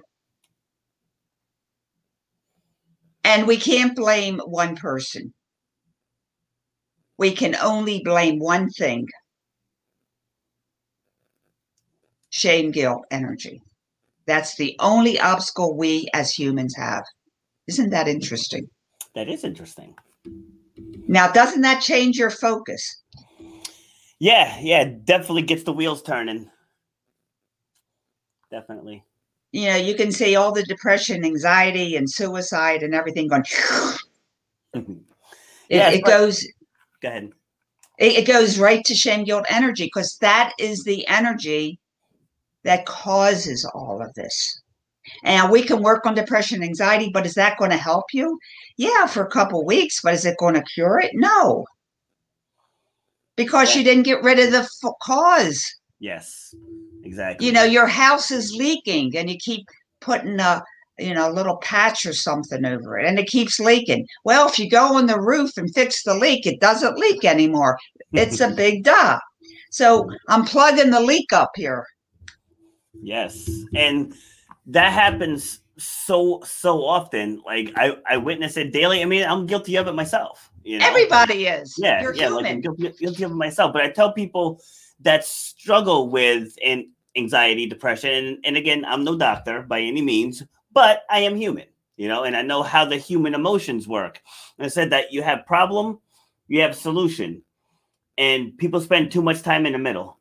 [3.24, 5.32] And we can't blame one person.
[7.18, 9.06] We can only blame one thing.
[12.30, 13.60] Shame, guilt, energy.
[14.26, 17.04] That's the only obstacle we as humans have.
[17.68, 18.68] Isn't that interesting?
[19.14, 19.94] That is interesting.
[21.06, 23.02] Now, doesn't that change your focus?
[24.18, 26.48] Yeah, yeah, definitely gets the wheels turning.
[28.50, 29.04] Definitely.
[29.52, 33.44] You know, you can see all the depression, anxiety, and suicide and everything going.
[34.74, 34.86] It,
[35.78, 36.46] Yeah, it but- goes
[37.02, 37.30] Go ahead.
[37.98, 41.78] it, it goes right to shame, guilt, energy because that is the energy
[42.64, 44.60] that causes all of this.
[45.24, 48.38] And we can work on depression, anxiety, but is that going to help you?
[48.76, 51.10] Yeah, for a couple weeks, but is it going to cure it?
[51.14, 51.66] No,
[53.36, 55.64] because you didn't get rid of the f- cause.
[55.98, 56.54] Yes.
[57.04, 57.46] Exactly.
[57.46, 59.66] You know, your house is leaking, and you keep
[60.00, 60.62] putting a
[60.98, 64.06] you know a little patch or something over it, and it keeps leaking.
[64.24, 67.78] Well, if you go on the roof and fix the leak, it doesn't leak anymore.
[68.12, 69.18] It's a big duh.
[69.70, 71.86] So I'm plugging the leak up here.
[73.02, 74.14] Yes, and
[74.66, 77.42] that happens so so often.
[77.44, 79.02] Like I I witness it daily.
[79.02, 80.50] I mean, I'm guilty of it myself.
[80.62, 80.86] You know?
[80.86, 81.74] Everybody is.
[81.78, 82.28] Yeah, You're yeah.
[82.28, 83.72] Like I'm guilty, guilty of it myself.
[83.72, 84.60] But I tell people
[85.02, 90.42] that struggle with an anxiety, depression, and, and again, I'm no doctor by any means,
[90.72, 91.66] but I am human.
[91.96, 94.20] You know, and I know how the human emotions work.
[94.58, 96.00] And I said that you have problem,
[96.48, 97.42] you have solution,
[98.18, 100.18] and people spend too much time in the middle.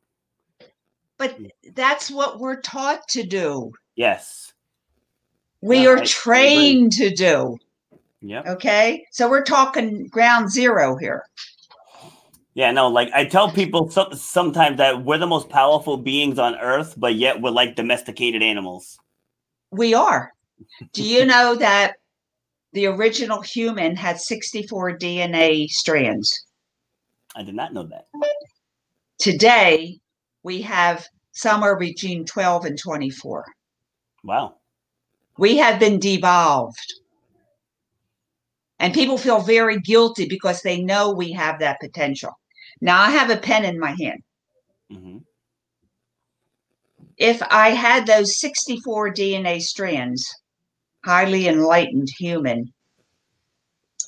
[1.18, 1.38] but
[1.74, 3.72] that's what we're taught to do.
[3.94, 4.52] Yes.
[5.60, 6.06] We Yeah, I- I are agree.
[6.08, 7.58] trained to do.
[8.22, 8.46] Yep.
[8.46, 9.06] Okay.
[9.12, 11.24] So we're talking ground zero here.
[12.54, 16.54] Yeah, no, like I tell people so, sometimes that we're the most powerful beings on
[16.56, 18.98] earth, but yet we're like domesticated animals.
[19.70, 20.32] We are.
[20.92, 21.94] Do you know that
[22.72, 26.46] the original human had 64 DNA strands?
[27.34, 28.06] I did not know that.
[29.18, 29.98] Today,
[30.42, 33.46] we have somewhere between 12 and 24.
[34.24, 34.56] Wow.
[35.38, 36.94] We have been devolved.
[38.78, 42.32] And people feel very guilty because they know we have that potential.
[42.82, 44.22] Now, I have a pen in my hand.
[44.90, 45.18] hmm
[47.16, 50.28] If I had those 64 DNA strands,
[51.04, 52.72] highly enlightened human,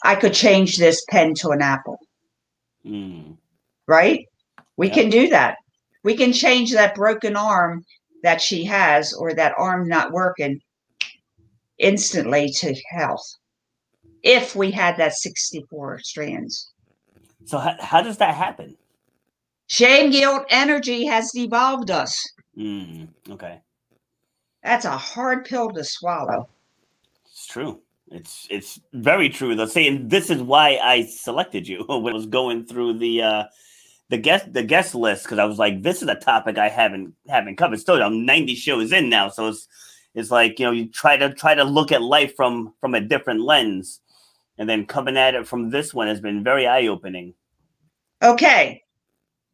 [0.04, 1.98] I could change this pen to an apple,
[2.84, 3.38] Mm.
[3.86, 4.26] right?
[4.76, 4.94] We Yeah.
[4.94, 5.56] can do that.
[6.02, 7.84] We can change that broken arm
[8.24, 10.60] that she has or that arm not working
[11.78, 13.26] instantly to health
[14.22, 16.73] if we had that 64 strands.
[17.44, 18.76] So how, how does that happen?
[19.66, 22.14] Shame, guilt, energy has devolved us.
[22.58, 23.08] Mm.
[23.30, 23.60] Okay,
[24.62, 26.48] That's a hard pill to swallow.
[27.26, 27.80] it's true.
[28.10, 29.54] It's it's very true.
[29.56, 33.44] Though, saying this is why I selected you when I was going through the uh,
[34.10, 37.14] the guest the guest list because I was like, this is a topic I haven't
[37.28, 37.80] haven't covered.
[37.80, 39.66] Still, I'm 90 shows in now, so it's
[40.14, 43.00] it's like you know you try to try to look at life from from a
[43.00, 44.00] different lens,
[44.58, 47.34] and then coming at it from this one has been very eye opening.
[48.22, 48.82] Okay.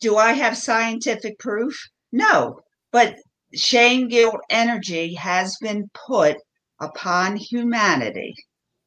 [0.01, 1.75] Do I have scientific proof?
[2.13, 2.61] No.
[2.93, 3.17] But
[3.55, 6.37] shame, guilt, energy has been put
[6.81, 8.35] upon humanity.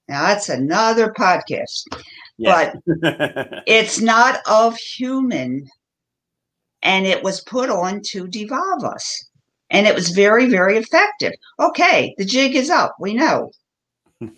[0.07, 1.83] Now, that's another podcast,
[2.37, 2.73] Yeah.
[2.85, 5.67] but it's not of human.
[6.81, 9.29] And it was put on to devolve us.
[9.69, 11.31] And it was very, very effective.
[11.59, 12.95] Okay, the jig is up.
[12.99, 13.51] We know.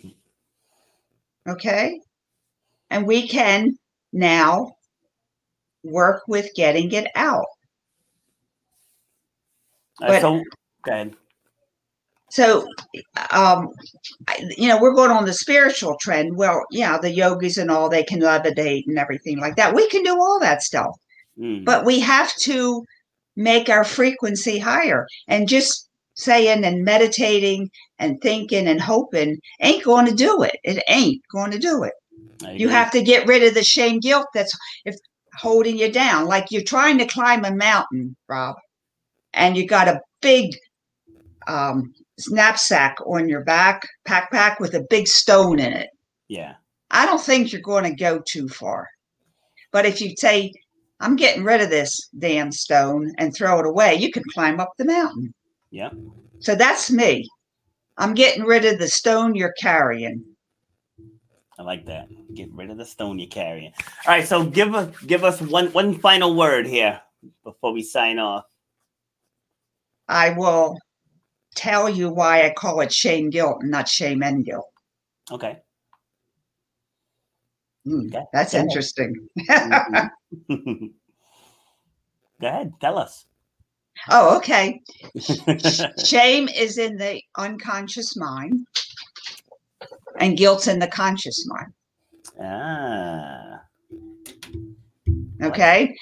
[1.48, 2.00] Okay.
[2.90, 3.76] And we can
[4.12, 4.72] now
[5.82, 7.46] work with getting it out.
[10.00, 10.42] But- so
[10.86, 11.14] ahead.
[12.30, 12.66] So,
[13.30, 13.68] um,
[14.56, 16.36] you know, we're going on the spiritual trend.
[16.36, 19.74] Well, yeah, the yogis and all, they can levitate and everything like that.
[19.74, 20.94] We can do all that stuff,
[21.38, 21.64] Mm.
[21.64, 22.84] but we have to
[23.36, 25.06] make our frequency higher.
[25.28, 25.85] And just
[26.16, 30.56] saying and meditating and thinking and hoping ain't going to do it.
[30.64, 31.92] It ain't going to do it.
[32.54, 34.52] You have to get rid of the shame guilt that's
[34.84, 34.94] if
[35.34, 36.26] holding you down.
[36.26, 38.56] Like you're trying to climb a mountain, Rob,
[39.32, 40.54] and you got a big
[41.46, 41.92] um,
[42.28, 45.90] knapsack on your back, backpack with a big stone in it.
[46.28, 46.54] yeah.
[46.90, 48.86] I don't think you're going to go too far.
[49.72, 50.52] But if you say,
[51.00, 54.70] I'm getting rid of this damn stone and throw it away, you can climb up
[54.78, 55.34] the mountain.
[55.76, 55.90] Yeah.
[56.38, 57.28] So that's me.
[57.98, 60.24] I'm getting rid of the stone you're carrying.
[61.58, 62.08] I like that.
[62.32, 63.74] Get rid of the stone you're carrying.
[64.06, 67.02] All right, so give us give us one one final word here
[67.44, 68.44] before we sign off.
[70.08, 70.78] I will
[71.54, 74.70] tell you why I call it shame guilt and not shame and guilt.
[75.30, 75.58] Okay.
[77.84, 78.24] Hmm, okay.
[78.32, 79.28] that's Go interesting.
[82.40, 83.26] Go ahead, tell us.
[84.10, 84.80] Oh, okay.
[86.04, 88.66] Shame is in the unconscious mind,
[90.18, 91.72] and guilt's in the conscious mind.
[92.40, 93.60] ah,
[95.42, 95.94] Okay.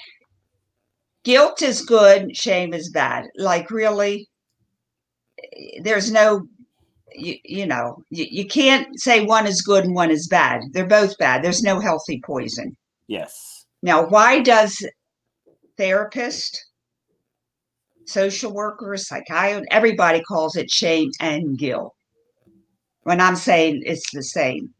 [1.24, 3.24] Guilt is good, shame is bad.
[3.36, 4.28] Like, really,
[5.82, 6.46] there's no,
[7.14, 10.60] you, you know, you, you can't say one is good and one is bad.
[10.72, 11.42] They're both bad.
[11.42, 12.76] There's no healthy poison.
[13.08, 13.64] yes.
[13.82, 14.82] Now, why does
[15.76, 16.64] therapist,
[18.06, 21.94] social workers, psychiatrist, everybody calls it shame and guilt?
[23.02, 24.70] When I'm saying it's the same.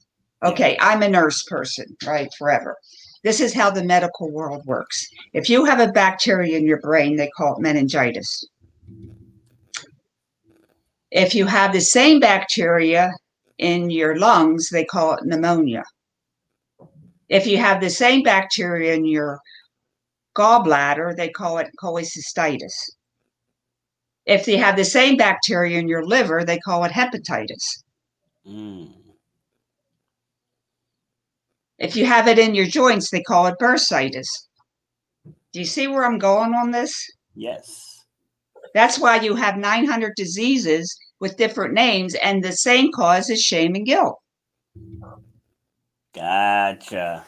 [0.45, 2.29] Okay, I'm a nurse person, right?
[2.39, 2.77] Forever.
[3.23, 5.07] This is how the medical world works.
[5.33, 8.45] If you have a bacteria in your brain, they call it meningitis.
[11.11, 13.11] If you have the same bacteria
[13.59, 15.85] in your lungs, they call it pneumonia.
[17.29, 19.39] If you have the same bacteria in your
[20.37, 22.75] gallbladder, they call it cholecystitis.
[24.27, 27.83] If you have the same bacteria in your liver, they call it hepatitis.
[28.47, 28.93] Mm.
[31.79, 34.27] If you have it in your joints, they call it bursitis.
[35.25, 36.95] Do you see where I'm going on this?
[37.35, 38.05] Yes.
[38.75, 43.75] That's why you have 900 diseases with different names, and the same cause is shame
[43.75, 44.19] and guilt.
[46.15, 47.25] Gotcha.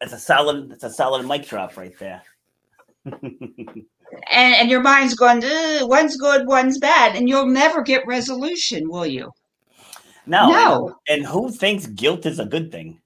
[0.00, 0.72] It's a solid.
[0.72, 2.22] It's a solid mic drop right there.
[4.30, 8.88] And, and your mind's going, "Ugh, one's good, one's bad, and you'll never get resolution,
[8.88, 9.30] will you?
[10.26, 10.50] no.
[10.50, 10.94] No.
[11.08, 13.00] And, and who thinks guilt is a good thing?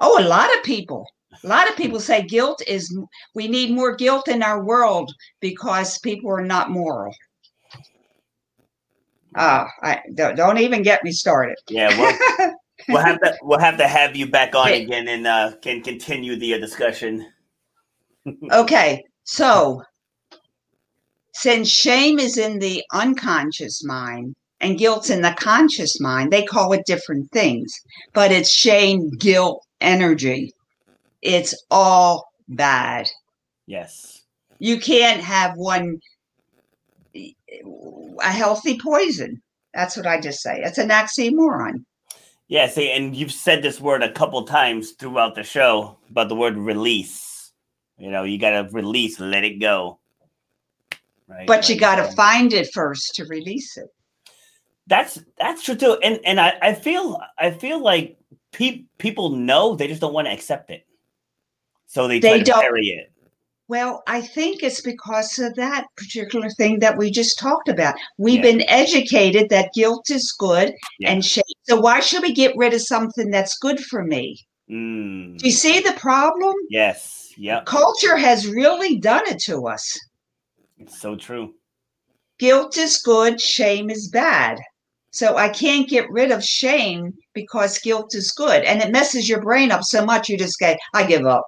[0.00, 1.06] Oh, a lot of people.
[1.44, 2.96] A lot of people say guilt is,
[3.34, 7.14] we need more guilt in our world because people are not moral.
[9.36, 11.56] Ah, I don't, don't even get me started.
[11.68, 11.88] Yeah.
[11.98, 12.54] We'll,
[12.88, 13.36] we'll have to.
[13.42, 17.26] We'll have to have you back on again and uh, can continue the uh, discussion.
[18.50, 19.82] Okay, so
[21.36, 26.32] since shame is in the unconscious mind and guilt's in the conscious mind.
[26.32, 27.78] They call it different things,
[28.14, 30.54] but it's shame, guilt, energy.
[31.20, 33.10] It's all bad.
[33.66, 34.22] Yes.
[34.60, 36.00] You can't have one
[37.14, 39.42] a healthy poison.
[39.74, 40.62] That's what I just say.
[40.62, 41.84] It's an oxymoron.
[42.48, 46.34] Yeah, see, and you've said this word a couple times throughout the show about the
[46.34, 47.52] word release.
[47.98, 49.98] You know, you got to release, let it go.
[51.28, 51.46] Right?
[51.46, 53.88] But you got to find it first to release it.
[54.86, 58.16] That's that's true too, and and I, I feel I feel like
[58.52, 60.86] pe- people know they just don't want to accept it,
[61.86, 63.12] so they they to bury it.
[63.68, 67.96] Well, I think it's because of that particular thing that we just talked about.
[68.16, 68.52] We've yeah.
[68.52, 71.10] been educated that guilt is good yeah.
[71.10, 71.42] and shame.
[71.64, 74.38] So why should we get rid of something that's good for me?
[74.70, 75.38] Mm.
[75.38, 76.54] Do you see the problem?
[76.70, 77.32] Yes.
[77.36, 77.62] Yeah.
[77.64, 79.98] Culture has really done it to us.
[80.78, 81.54] It's so true.
[82.38, 84.58] Guilt is good, shame is bad.
[85.10, 88.64] So I can't get rid of shame because guilt is good.
[88.64, 91.46] And it messes your brain up so much you just go, I give up.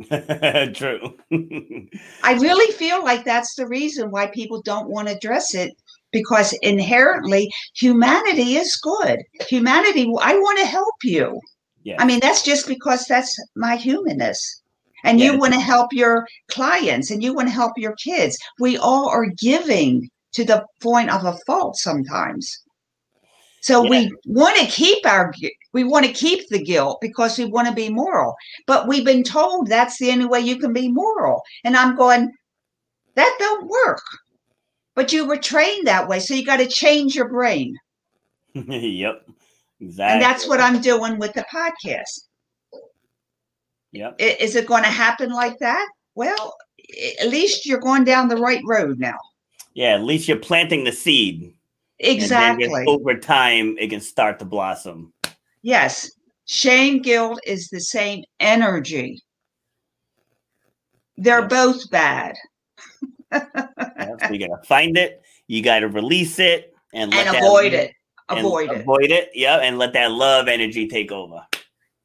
[0.74, 1.14] True.
[2.24, 5.72] I really feel like that's the reason why people don't want to address it
[6.10, 9.20] because inherently humanity is good.
[9.48, 11.40] Humanity, I want to help you.
[11.84, 11.96] Yeah.
[12.00, 14.62] I mean, that's just because that's my humanness.
[15.04, 18.36] And you want to help your clients and you want to help your kids.
[18.58, 22.58] We all are giving to the point of a fault sometimes.
[23.60, 23.90] So yeah.
[23.90, 25.32] we want to keep our
[25.72, 28.34] we want to keep the guilt because we want to be moral.
[28.66, 31.42] But we've been told that's the only way you can be moral.
[31.64, 32.30] And I'm going,
[33.14, 34.02] that don't work.
[34.94, 36.20] But you were trained that way.
[36.20, 37.74] So you got to change your brain.
[38.54, 39.26] yep.
[39.80, 40.12] Exactly.
[40.12, 42.20] And that's what I'm doing with the podcast.
[43.94, 44.16] Yep.
[44.18, 45.88] Is it going to happen like that?
[46.16, 46.56] Well,
[47.20, 49.18] at least you're going down the right road now.
[49.74, 51.54] Yeah, at least you're planting the seed.
[52.00, 52.84] Exactly.
[52.88, 55.12] over time, it can start to blossom.
[55.62, 56.10] Yes.
[56.46, 59.22] Shame guilt is the same energy.
[61.16, 61.50] They're yes.
[61.50, 62.34] both bad.
[63.32, 67.92] yeah, so you gotta find it, you gotta release it, and, and avoid it.
[68.28, 68.80] Avoid it.
[68.80, 69.30] Avoid it.
[69.34, 71.46] Yeah, and let that love energy take over.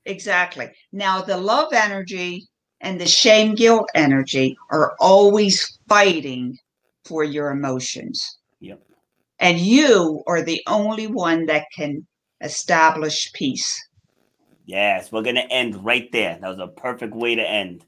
[0.10, 0.72] Exactly.
[0.91, 2.47] Now the love energy
[2.82, 6.57] and the shame guilt energy are always fighting
[7.05, 8.39] for your emotions.
[8.60, 8.82] Yep.
[9.39, 12.07] And you are the only one that can
[12.41, 13.80] establish peace.
[14.66, 16.39] Yes, we're going to end right there.
[16.41, 17.86] That was a perfect way to end.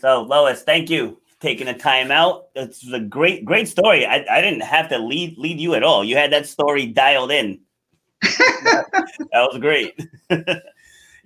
[0.00, 2.46] So, Lois, thank you for taking the time out.
[2.56, 4.04] It's a great, great story.
[4.04, 6.02] I, I didn't have to lead lead you at all.
[6.02, 7.60] You had that story dialed in.
[8.22, 9.98] that was great.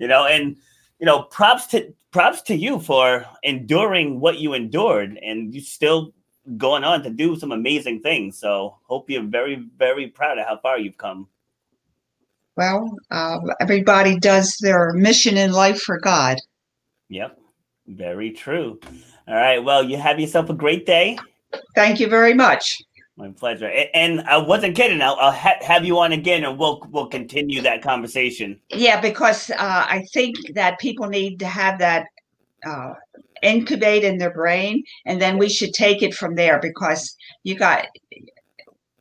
[0.00, 0.56] you know, and
[0.98, 6.12] you know, props to props to you for enduring what you endured, and you still
[6.56, 8.38] going on to do some amazing things.
[8.38, 11.28] So hope you're very, very proud of how far you've come.
[12.56, 16.38] Well, uh, everybody does their mission in life for God.
[17.08, 17.38] Yep,
[17.86, 18.80] very true.
[19.28, 19.62] All right.
[19.62, 21.18] Well, you have yourself a great day.
[21.74, 22.76] Thank you very much.
[23.20, 23.70] My pleasure.
[23.92, 25.02] And I wasn't kidding.
[25.02, 28.58] I'll, I'll ha- have you on again, and we'll we'll continue that conversation.
[28.70, 32.06] Yeah, because uh, I think that people need to have that
[32.64, 32.94] uh,
[33.42, 37.86] incubate in their brain and then we should take it from there because you got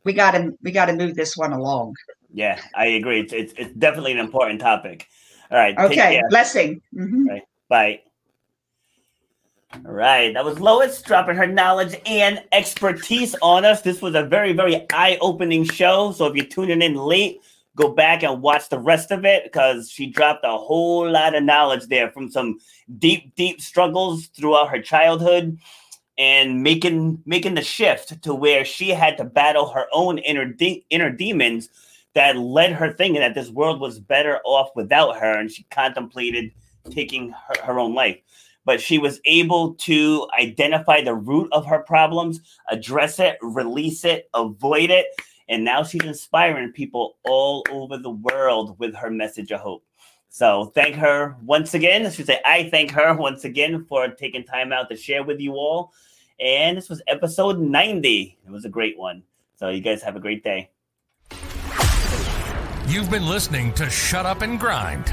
[0.04, 1.94] we got to we got to move this one along
[2.32, 5.06] yeah i agree it's, it's, it's definitely an important topic
[5.50, 7.28] all right okay blessing mm-hmm.
[7.28, 8.00] right, bye
[9.72, 13.82] all right, that was Lois dropping her knowledge and expertise on us.
[13.82, 16.10] This was a very, very eye opening show.
[16.12, 17.40] So if you're tuning in late,
[17.76, 21.44] go back and watch the rest of it because she dropped a whole lot of
[21.44, 22.58] knowledge there from some
[22.98, 25.56] deep, deep struggles throughout her childhood
[26.18, 30.84] and making making the shift to where she had to battle her own inner de-
[30.90, 31.70] inner demons
[32.14, 36.50] that led her thinking that this world was better off without her and she contemplated
[36.90, 38.18] taking her, her own life
[38.70, 42.38] but she was able to identify the root of her problems
[42.68, 45.06] address it release it avoid it
[45.50, 49.84] and now she's inspiring people all over the world with her message of hope.
[50.28, 52.06] So thank her once again.
[52.06, 55.40] I should say I thank her once again for taking time out to share with
[55.40, 55.92] you all.
[56.38, 58.38] And this was episode 90.
[58.46, 59.24] It was a great one.
[59.56, 60.70] So you guys have a great day.
[62.86, 65.12] You've been listening to Shut Up and Grind.